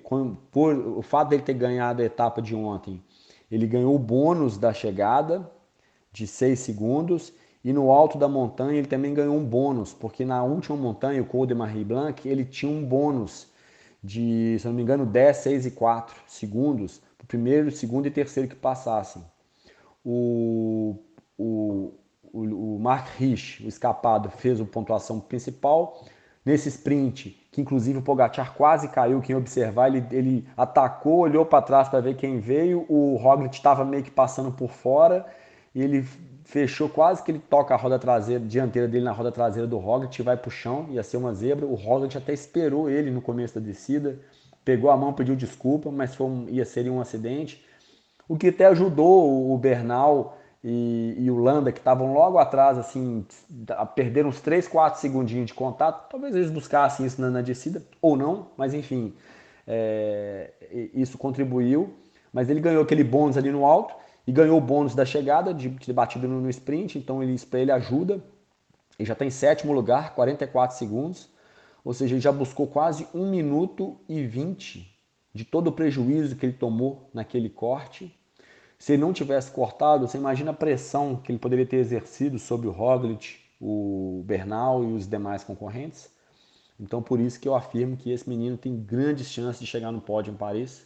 por 0.52 0.76
o 0.76 1.02
fato 1.04 1.30
dele 1.30 1.44
ter 1.44 1.54
ganhado 1.54 2.02
a 2.02 2.06
etapa 2.06 2.42
de 2.42 2.56
ontem, 2.56 3.00
ele 3.52 3.68
ganhou 3.68 3.94
o 3.96 4.00
bônus 4.00 4.58
da 4.58 4.74
chegada 4.74 5.48
de 6.12 6.26
6 6.26 6.60
segundos 6.60 7.32
e 7.64 7.72
no 7.72 7.92
alto 7.92 8.18
da 8.18 8.28
montanha 8.28 8.80
ele 8.80 8.88
também 8.88 9.14
ganhou 9.14 9.38
um 9.38 9.46
bônus, 9.46 9.94
porque 9.94 10.26
na 10.26 10.44
última 10.44 10.76
montanha, 10.76 11.22
o 11.22 11.26
Col 11.26 11.46
de 11.46 11.54
Marie 11.54 11.84
Blanc, 11.84 12.28
ele 12.28 12.44
tinha 12.44 12.72
um 12.72 12.84
bônus 12.84 13.48
de, 14.04 14.58
se 14.60 14.66
não 14.66 14.74
me 14.74 14.82
engano, 14.82 15.06
10, 15.06 15.38
6 15.38 15.66
e 15.68 15.72
4 15.72 16.16
segundos, 16.26 17.00
o 17.22 17.28
primeiro, 17.28 17.70
segundo 17.70 18.08
e 18.08 18.12
terceiro 18.12 18.50
que 18.50 18.56
passassem. 18.56 19.24
O, 20.04 20.96
o, 21.38 21.94
o, 22.24 22.76
o 22.76 22.80
Mark 22.80 23.08
Rich, 23.20 23.64
o 23.64 23.68
escapado, 23.68 24.32
fez 24.32 24.60
a 24.60 24.66
pontuação 24.66 25.20
principal. 25.20 26.04
Nesse 26.48 26.70
sprint, 26.70 27.38
que 27.52 27.60
inclusive 27.60 27.98
o 27.98 28.02
Pogacar 28.02 28.54
quase 28.54 28.88
caiu, 28.88 29.20
quem 29.20 29.36
observar, 29.36 29.90
ele, 29.90 30.06
ele 30.12 30.48
atacou, 30.56 31.18
olhou 31.18 31.46
para 31.46 31.62
trás 31.62 31.90
para 31.90 32.00
ver 32.00 32.16
quem 32.16 32.40
veio, 32.40 32.86
o 32.88 33.18
Roglic 33.18 33.54
estava 33.54 33.84
meio 33.84 34.02
que 34.02 34.10
passando 34.10 34.50
por 34.50 34.70
fora, 34.70 35.26
e 35.76 35.82
ele 35.82 36.08
fechou 36.46 36.88
quase 36.88 37.22
que 37.22 37.32
ele 37.32 37.40
toca 37.40 37.74
a 37.74 37.78
roda 37.78 38.00
traseira, 38.00 38.42
dianteira 38.42 38.88
dele 38.88 39.04
na 39.04 39.12
roda 39.12 39.30
traseira 39.30 39.68
do 39.68 39.78
Roglic 39.78 40.22
vai 40.22 40.38
para 40.38 40.48
o 40.48 40.50
chão, 40.50 40.88
ia 40.90 41.04
ser 41.04 41.18
uma 41.18 41.34
zebra. 41.34 41.66
O 41.66 41.76
Roglic 41.76 42.18
até 42.18 42.32
esperou 42.32 42.90
ele 42.90 43.12
no 43.12 43.22
começo 43.22 43.60
da 43.60 43.60
descida, 43.60 44.18
pegou 44.64 44.90
a 44.90 44.96
mão, 44.96 45.12
pediu 45.12 45.36
desculpa, 45.36 45.92
mas 45.92 46.16
foi 46.16 46.28
um, 46.28 46.46
ia 46.48 46.64
ser 46.64 46.90
um 46.90 47.02
acidente. 47.02 47.62
O 48.26 48.38
que 48.38 48.48
até 48.48 48.68
ajudou 48.68 49.54
o 49.54 49.58
Bernal 49.58 50.37
e, 50.64 51.16
e 51.18 51.32
o 51.32 51.38
Landa, 51.38 51.72
que 51.72 51.80
estavam 51.80 52.14
logo 52.14 52.38
atrás, 52.38 52.78
assim, 52.78 53.26
a 53.70 53.86
perder 53.86 54.26
uns 54.26 54.42
3, 54.42 54.68
4 54.68 55.00
segundinhos 55.00 55.48
de 55.48 55.54
contato. 55.54 56.10
Talvez 56.10 56.36
eles 56.36 56.50
buscassem 56.50 57.06
isso 57.06 57.22
na, 57.22 57.30
na 57.30 57.42
descida, 57.42 57.84
ou 58.02 58.18
não, 58.18 58.48
mas 58.58 58.74
enfim, 58.74 59.14
é, 59.66 60.52
isso 60.94 61.18
contribuiu. 61.18 61.94
Mas 62.34 62.50
ele 62.50 62.60
ganhou 62.60 62.84
aquele 62.84 63.04
bônus 63.04 63.38
ali 63.38 63.52
no 63.52 63.66
alto 63.66 63.96
e 64.26 64.32
ganhou 64.32 64.58
o 64.58 64.62
bônus 64.62 64.94
da 64.94 65.06
chegada 65.06 65.54
de 65.54 65.70
ter 65.70 65.94
batido 65.94 66.28
no, 66.28 66.42
no 66.42 66.50
sprint, 66.50 66.98
então 66.98 67.24
ele, 67.24 67.34
isso 67.34 67.48
para 67.48 67.60
ele 67.60 67.72
ajuda. 67.72 68.22
Ele 69.00 69.08
já 69.08 69.14
está 69.14 69.24
em 69.24 69.30
sétimo 69.30 69.72
lugar, 69.72 70.16
44 70.16 70.76
segundos, 70.76 71.30
ou 71.84 71.94
seja, 71.94 72.16
ele 72.16 72.22
já 72.22 72.32
buscou 72.32 72.68
quase 72.68 73.08
1 73.14 73.30
minuto 73.30 73.98
e 74.10 74.26
20 74.26 74.98
de 75.34 75.46
todo 75.46 75.68
o 75.68 75.72
prejuízo 75.72 76.36
que 76.36 76.46
ele 76.46 76.54
tomou 76.54 77.10
naquele 77.14 77.50
corte. 77.50 78.14
Se 78.80 78.94
ele 78.94 79.02
não 79.02 79.12
tivesse 79.12 79.52
cortado, 79.52 80.08
você 80.08 80.18
imagina 80.18 80.52
a 80.52 80.54
pressão 80.54 81.16
que 81.16 81.32
ele 81.32 81.40
poderia 81.40 81.66
ter 81.66 81.78
exercido 81.78 82.38
sobre 82.38 82.68
o 82.68 82.72
Roglic, 82.72 83.38
o 83.60 84.22
Bernal 84.26 84.84
e 84.84 84.94
os 84.94 85.08
demais 85.08 85.44
concorrentes. 85.44 86.10
Então, 86.80 87.02
por 87.02 87.20
isso 87.20 87.40
que 87.40 87.48
eu 87.48 87.56
afirmo 87.56 87.98
que 87.98 88.12
esse 88.12 88.30
menino 88.30 88.56
tem 88.56 88.76
grandes 88.76 89.28
chances 89.28 89.60
de 89.60 89.66
chegar 89.66 89.92
no 89.92 90.00
pódio 90.00 90.32
em 90.32 90.38
Paris. 90.38 90.86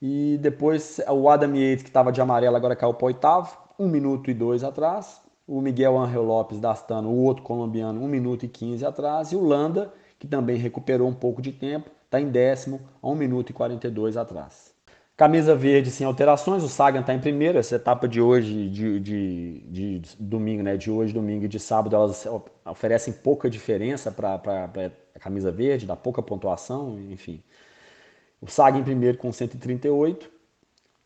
E 0.00 0.38
depois 0.40 0.98
o 1.06 1.28
Adam 1.28 1.54
Yates, 1.54 1.82
que 1.82 1.90
estava 1.90 2.10
de 2.10 2.20
amarelo, 2.20 2.56
agora 2.56 2.74
caiu 2.74 2.94
para 2.94 3.06
oitavo, 3.06 3.58
um 3.78 3.86
minuto 3.86 4.30
e 4.30 4.34
dois 4.34 4.64
atrás. 4.64 5.20
O 5.46 5.60
Miguel 5.60 5.98
Angel 5.98 6.22
Lopes 6.22 6.60
da 6.60 6.70
Astana, 6.70 7.08
o 7.08 7.24
outro 7.24 7.42
colombiano, 7.42 8.00
um 8.02 8.08
minuto 8.08 8.46
e 8.46 8.48
quinze 8.48 8.86
atrás. 8.86 9.32
E 9.32 9.36
o 9.36 9.44
Landa, 9.44 9.92
que 10.18 10.26
também 10.26 10.56
recuperou 10.56 11.08
um 11.08 11.14
pouco 11.14 11.42
de 11.42 11.52
tempo, 11.52 11.90
está 12.04 12.18
em 12.18 12.30
décimo, 12.30 12.80
a 13.02 13.08
um 13.08 13.14
minuto 13.14 13.50
e 13.50 13.52
quarenta 13.52 13.86
e 13.86 13.90
dois 13.90 14.16
atrás. 14.16 14.69
Camisa 15.20 15.54
verde 15.54 15.90
sem 15.90 16.06
alterações, 16.06 16.62
o 16.62 16.68
Sagan 16.70 17.00
está 17.00 17.12
em 17.12 17.20
primeiro. 17.20 17.58
Essa 17.58 17.76
etapa 17.76 18.08
de 18.08 18.22
hoje, 18.22 18.70
de, 18.70 18.98
de, 18.98 19.60
de, 19.68 20.02
domingo, 20.18 20.62
né? 20.62 20.78
De 20.78 20.90
hoje, 20.90 21.12
domingo 21.12 21.44
e 21.44 21.48
de 21.48 21.60
sábado, 21.60 21.94
elas 21.94 22.26
oferecem 22.64 23.12
pouca 23.12 23.50
diferença 23.50 24.10
para 24.10 24.40
a 25.14 25.18
camisa 25.18 25.52
verde, 25.52 25.84
dá 25.84 25.94
pouca 25.94 26.22
pontuação, 26.22 26.98
enfim. 27.10 27.42
O 28.40 28.46
Saga 28.46 28.78
em 28.78 28.82
primeiro 28.82 29.18
com 29.18 29.30
138, 29.30 30.30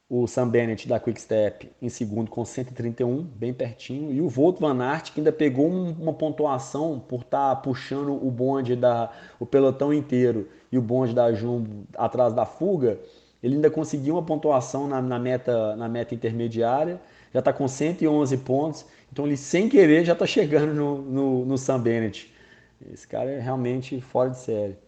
o 0.09 0.29
Sam 0.29 0.49
Bennett 0.49 0.87
da 0.87 1.01
Quick 1.01 1.21
Step 1.21 1.73
em 1.83 1.89
segundo 1.89 2.31
com 2.31 2.45
131, 2.45 3.21
bem 3.21 3.53
pertinho, 3.53 4.13
e 4.13 4.21
o 4.21 4.29
Volt 4.29 4.61
Van 4.61 4.81
Aert 4.81 5.11
que 5.11 5.19
ainda 5.19 5.33
pegou 5.33 5.67
uma 5.67 6.13
pontuação 6.13 7.01
por 7.01 7.23
estar 7.23 7.57
tá 7.57 7.57
puxando 7.57 8.13
o 8.13 8.31
bonde 8.31 8.77
da 8.77 9.11
o 9.41 9.45
pelotão 9.45 9.93
inteiro 9.93 10.49
e 10.71 10.79
o 10.79 10.83
bonde 10.83 11.13
da 11.13 11.33
Jumbo 11.33 11.85
atrás 11.97 12.33
da 12.33 12.47
fuga, 12.47 12.97
ele 13.45 13.57
ainda 13.57 13.71
conseguiu 13.71 14.15
uma 14.15 14.23
pontuação 14.23 14.89
na, 14.89 15.03
na 15.03 15.19
meta 15.19 15.77
na 15.77 15.87
meta 15.87 16.15
intermediária, 16.15 16.99
já 17.31 17.41
está 17.41 17.53
com 17.53 17.69
111 17.69 18.39
pontos, 18.39 18.87
então 19.13 19.27
ele 19.27 19.37
sem 19.37 19.69
querer 19.69 20.03
já 20.03 20.15
está 20.15 20.27
chegando 20.27 20.73
no, 20.73 21.03
no, 21.03 21.45
no 21.45 21.59
Sam 21.59 21.81
Bennett. 21.81 22.33
Esse 22.91 23.07
cara 23.07 23.31
é 23.31 23.39
realmente 23.39 24.01
fora 24.01 24.31
de 24.31 24.39
série. 24.39 24.79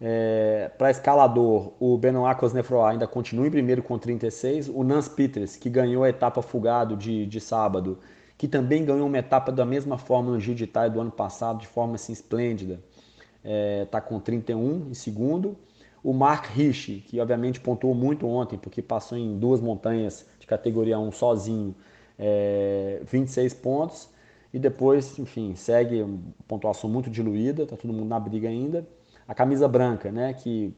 É, 0.00 0.70
para 0.78 0.92
escalador, 0.92 1.72
o 1.80 1.98
Benoit 1.98 2.38
Cosnefroy 2.38 2.92
ainda 2.92 3.08
continua 3.08 3.48
em 3.48 3.50
primeiro 3.50 3.82
com 3.82 3.98
36. 3.98 4.68
O 4.68 4.84
Nance 4.84 5.10
Peters, 5.10 5.56
que 5.56 5.68
ganhou 5.68 6.04
a 6.04 6.08
etapa 6.08 6.40
fugado 6.40 6.96
de, 6.96 7.26
de 7.26 7.40
sábado, 7.40 7.98
que 8.36 8.46
também 8.46 8.84
ganhou 8.84 9.08
uma 9.08 9.18
etapa 9.18 9.50
da 9.50 9.66
mesma 9.66 9.98
forma 9.98 10.30
no 10.30 10.38
Giro 10.38 10.56
de 10.56 10.64
Itália 10.64 10.90
do 10.90 11.00
ano 11.00 11.10
passado, 11.10 11.58
de 11.58 11.66
forma 11.66 11.96
assim 11.96 12.12
esplêndida, 12.12 12.74
está 12.74 13.50
é, 13.50 13.84
tá 13.86 14.00
com 14.00 14.20
31 14.20 14.90
em 14.90 14.94
segundo. 14.94 15.56
O 16.02 16.12
Mark 16.12 16.46
Rich, 16.46 17.04
que 17.06 17.20
obviamente 17.20 17.60
pontuou 17.60 17.94
muito 17.94 18.26
ontem, 18.26 18.56
porque 18.58 18.80
passou 18.80 19.18
em 19.18 19.38
duas 19.38 19.60
montanhas 19.60 20.26
de 20.38 20.46
categoria 20.46 20.98
1 20.98 21.10
sozinho, 21.12 21.74
é, 22.18 23.00
26 23.04 23.54
pontos. 23.54 24.08
E 24.52 24.58
depois, 24.58 25.18
enfim, 25.18 25.54
segue 25.54 26.04
pontuação 26.46 26.88
muito 26.88 27.10
diluída, 27.10 27.64
está 27.64 27.76
todo 27.76 27.92
mundo 27.92 28.08
na 28.08 28.18
briga 28.18 28.48
ainda. 28.48 28.86
A 29.26 29.34
camisa 29.34 29.68
branca, 29.68 30.10
né, 30.10 30.32
que 30.32 30.74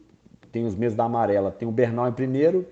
tem 0.51 0.67
os 0.67 0.75
mesmos 0.75 0.97
da 0.97 1.05
amarela, 1.05 1.53
tem 1.53 1.69
o 1.69 1.71
Bernal 1.71 2.09
em 2.09 2.13
primeiro, 2.13 2.67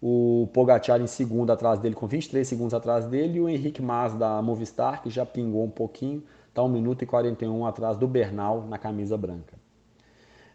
o 0.00 0.48
Pogacar 0.52 1.00
em 1.00 1.06
segundo 1.06 1.52
atrás 1.52 1.78
dele, 1.78 1.94
com 1.94 2.08
23 2.08 2.46
segundos 2.46 2.74
atrás 2.74 3.06
dele, 3.06 3.38
e 3.38 3.40
o 3.40 3.48
Henrique 3.48 3.80
Mas 3.80 4.14
da 4.14 4.42
Movistar, 4.42 5.00
que 5.00 5.10
já 5.10 5.24
pingou 5.24 5.64
um 5.64 5.70
pouquinho, 5.70 6.24
está 6.48 6.60
1 6.62 6.68
minuto 6.68 7.02
e 7.02 7.06
41 7.06 7.64
atrás 7.64 7.96
do 7.96 8.08
Bernal 8.08 8.66
na 8.66 8.78
camisa 8.78 9.16
branca. 9.16 9.61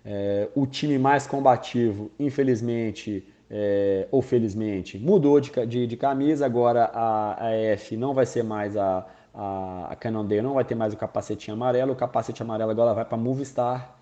É, 0.09 0.47
o 0.55 0.65
time 0.65 0.97
mais 0.97 1.27
combativo, 1.27 2.09
infelizmente, 2.17 3.27
é, 3.51 4.07
ou 4.09 4.21
felizmente, 4.21 4.97
mudou 4.97 5.37
de, 5.41 5.51
de, 5.65 5.85
de, 5.85 5.97
camisa, 5.97 6.45
agora 6.45 6.85
a, 6.93 7.47
a 7.47 7.51
F 7.51 7.97
não 7.97 8.13
vai 8.13 8.25
ser 8.25 8.41
mais 8.41 8.77
a, 8.77 9.05
a, 9.33 9.87
a 9.91 9.95
Cannondale, 9.97 10.41
não 10.41 10.53
vai 10.53 10.63
ter 10.63 10.75
mais 10.75 10.93
o 10.93 10.97
capacetinho 10.97 11.55
amarelo, 11.55 11.91
o 11.91 11.95
capacete 11.95 12.41
amarelo 12.41 12.71
agora 12.71 12.93
vai 12.93 13.03
para 13.03 13.17
Movistar, 13.17 13.97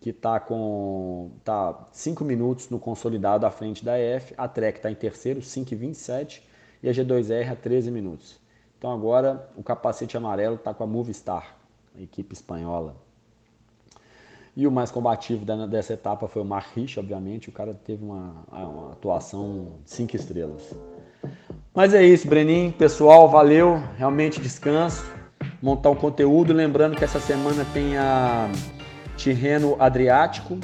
que 0.00 0.08
está 0.08 0.40
com 0.40 1.32
tá 1.44 1.86
5 1.92 2.24
minutos 2.24 2.70
no 2.70 2.78
consolidado 2.78 3.44
à 3.44 3.50
frente 3.50 3.84
da 3.84 4.00
EF, 4.00 4.32
a 4.38 4.48
Trek 4.48 4.78
está 4.78 4.90
em 4.90 4.94
terceiro, 4.94 5.40
5,27 5.40 6.40
e 6.82 6.88
a 6.88 6.92
G2R 6.92 7.52
a 7.52 7.56
13 7.56 7.90
minutos. 7.90 8.40
Então 8.78 8.90
agora 8.90 9.50
o 9.54 9.62
capacete 9.62 10.16
amarelo 10.16 10.54
está 10.54 10.72
com 10.72 10.82
a 10.82 10.86
Movistar, 10.86 11.54
a 11.94 12.00
equipe 12.00 12.32
espanhola. 12.32 13.11
E 14.54 14.66
o 14.66 14.70
mais 14.70 14.90
combativo 14.90 15.46
dessa 15.66 15.94
etapa 15.94 16.28
foi 16.28 16.42
o 16.42 16.44
Mark 16.44 16.76
Rich, 16.76 17.00
obviamente, 17.00 17.48
o 17.48 17.52
cara 17.52 17.72
teve 17.72 18.04
uma, 18.04 18.44
uma 18.52 18.92
atuação 18.92 19.78
5 19.86 20.14
estrelas. 20.14 20.74
Mas 21.74 21.94
é 21.94 22.04
isso, 22.04 22.28
Brenin, 22.28 22.70
pessoal, 22.70 23.30
valeu, 23.30 23.82
realmente 23.96 24.38
descanso, 24.42 25.10
montar 25.62 25.88
um 25.88 25.94
conteúdo, 25.94 26.52
lembrando 26.52 26.96
que 26.96 27.02
essa 27.02 27.18
semana 27.18 27.64
tem 27.72 27.96
a 27.96 28.50
Tirreno 29.16 29.74
Adriático, 29.78 30.58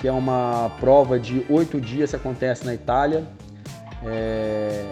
que 0.00 0.08
é 0.08 0.12
uma 0.12 0.72
prova 0.80 1.16
de 1.16 1.46
oito 1.48 1.80
dias 1.80 2.10
que 2.10 2.16
acontece 2.16 2.66
na 2.66 2.74
Itália. 2.74 3.24
É 4.04 4.84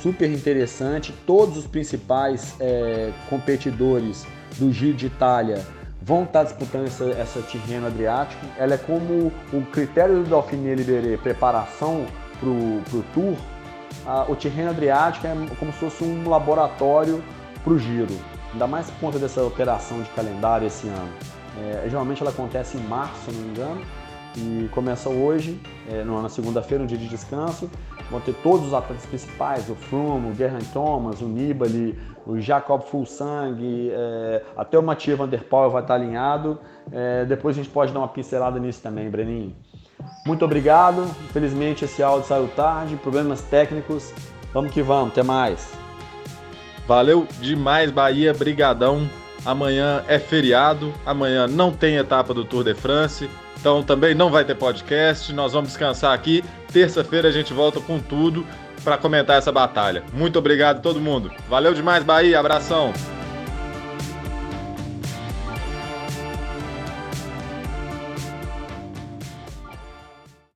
super 0.00 0.30
interessante. 0.30 1.12
Todos 1.24 1.56
os 1.56 1.66
principais 1.66 2.56
é, 2.60 3.12
competidores 3.28 4.26
do 4.56 4.72
Giro 4.72 4.96
de 4.96 5.06
Itália 5.06 5.64
vão 6.08 6.24
estar 6.24 6.42
disputando 6.42 6.86
essa, 6.86 7.04
essa 7.10 7.42
Tirreno 7.42 7.86
Adriático. 7.86 8.44
Ela 8.56 8.74
é 8.74 8.78
como 8.78 9.30
o 9.52 9.62
critério 9.70 10.22
do 10.22 10.30
Dauphiné 10.30 10.74
Libéré, 10.74 11.18
preparação 11.18 12.06
para 12.40 12.48
o 12.48 13.04
Tour. 13.12 13.36
Ah, 14.06 14.24
o 14.26 14.34
Tirreno 14.34 14.70
Adriático 14.70 15.26
é 15.26 15.34
como 15.58 15.70
se 15.70 15.78
fosse 15.78 16.02
um 16.02 16.26
laboratório 16.26 17.22
para 17.62 17.72
o 17.74 17.78
Giro. 17.78 18.16
Ainda 18.52 18.66
mais 18.66 18.90
por 18.90 19.00
conta 19.00 19.18
dessa 19.18 19.44
operação 19.44 20.00
de 20.00 20.08
calendário 20.10 20.66
esse 20.66 20.88
ano. 20.88 21.12
É, 21.58 21.88
geralmente 21.88 22.22
ela 22.22 22.30
acontece 22.30 22.78
em 22.78 22.80
março, 22.80 23.26
se 23.26 23.32
não 23.32 23.42
me 23.42 23.48
engano, 23.50 23.82
e 24.36 24.68
começa 24.72 25.10
hoje, 25.10 25.60
é, 25.90 26.04
na 26.04 26.28
segunda-feira, 26.28 26.82
um 26.84 26.86
dia 26.86 26.98
de 26.98 27.08
descanso. 27.08 27.70
Vão 28.10 28.20
ter 28.20 28.34
todos 28.42 28.66
os 28.66 28.74
atletas 28.74 29.04
principais, 29.06 29.68
o 29.68 29.74
Froome, 29.74 30.30
o 30.30 30.34
Geraint 30.34 30.66
Thomas, 30.72 31.20
o 31.20 31.26
Nibali, 31.26 31.98
o 32.26 32.38
Jacob 32.40 32.82
Fulsang, 32.82 33.90
é, 33.90 34.42
até 34.56 34.78
o 34.78 34.82
Mathieu 34.82 35.16
Van 35.16 35.28
Der 35.28 35.44
Poel 35.44 35.70
vai 35.70 35.82
estar 35.82 35.94
alinhado. 35.94 36.58
É, 36.92 37.24
depois 37.24 37.56
a 37.56 37.62
gente 37.62 37.72
pode 37.72 37.92
dar 37.92 38.00
uma 38.00 38.08
pincelada 38.08 38.58
nisso 38.58 38.82
também, 38.82 39.10
Breninho. 39.10 39.54
Muito 40.26 40.44
obrigado. 40.44 41.02
Infelizmente 41.24 41.84
esse 41.84 42.02
áudio 42.02 42.28
saiu 42.28 42.48
tarde, 42.48 42.96
problemas 42.96 43.42
técnicos. 43.42 44.12
Vamos 44.52 44.72
que 44.72 44.82
vamos, 44.82 45.12
até 45.12 45.22
mais. 45.22 45.72
Valeu 46.86 47.26
demais, 47.40 47.90
Bahia. 47.90 48.32
Brigadão. 48.32 49.08
Amanhã 49.44 50.04
é 50.08 50.18
feriado, 50.18 50.92
amanhã 51.06 51.46
não 51.46 51.72
tem 51.72 51.96
etapa 51.96 52.34
do 52.34 52.44
Tour 52.44 52.64
de 52.64 52.74
France, 52.74 53.30
então 53.58 53.82
também 53.82 54.14
não 54.14 54.30
vai 54.30 54.44
ter 54.44 54.54
podcast. 54.54 55.32
Nós 55.32 55.52
vamos 55.52 55.70
descansar 55.70 56.14
aqui. 56.14 56.44
Terça-feira 56.72 57.28
a 57.28 57.32
gente 57.32 57.52
volta 57.52 57.80
com 57.80 57.98
tudo 57.98 58.46
para 58.84 58.96
comentar 58.96 59.36
essa 59.38 59.52
batalha. 59.52 60.04
Muito 60.12 60.38
obrigado 60.38 60.78
a 60.78 60.80
todo 60.80 61.00
mundo. 61.00 61.30
Valeu 61.48 61.74
demais, 61.74 62.04
Bahia. 62.04 62.38
Abração. 62.38 62.92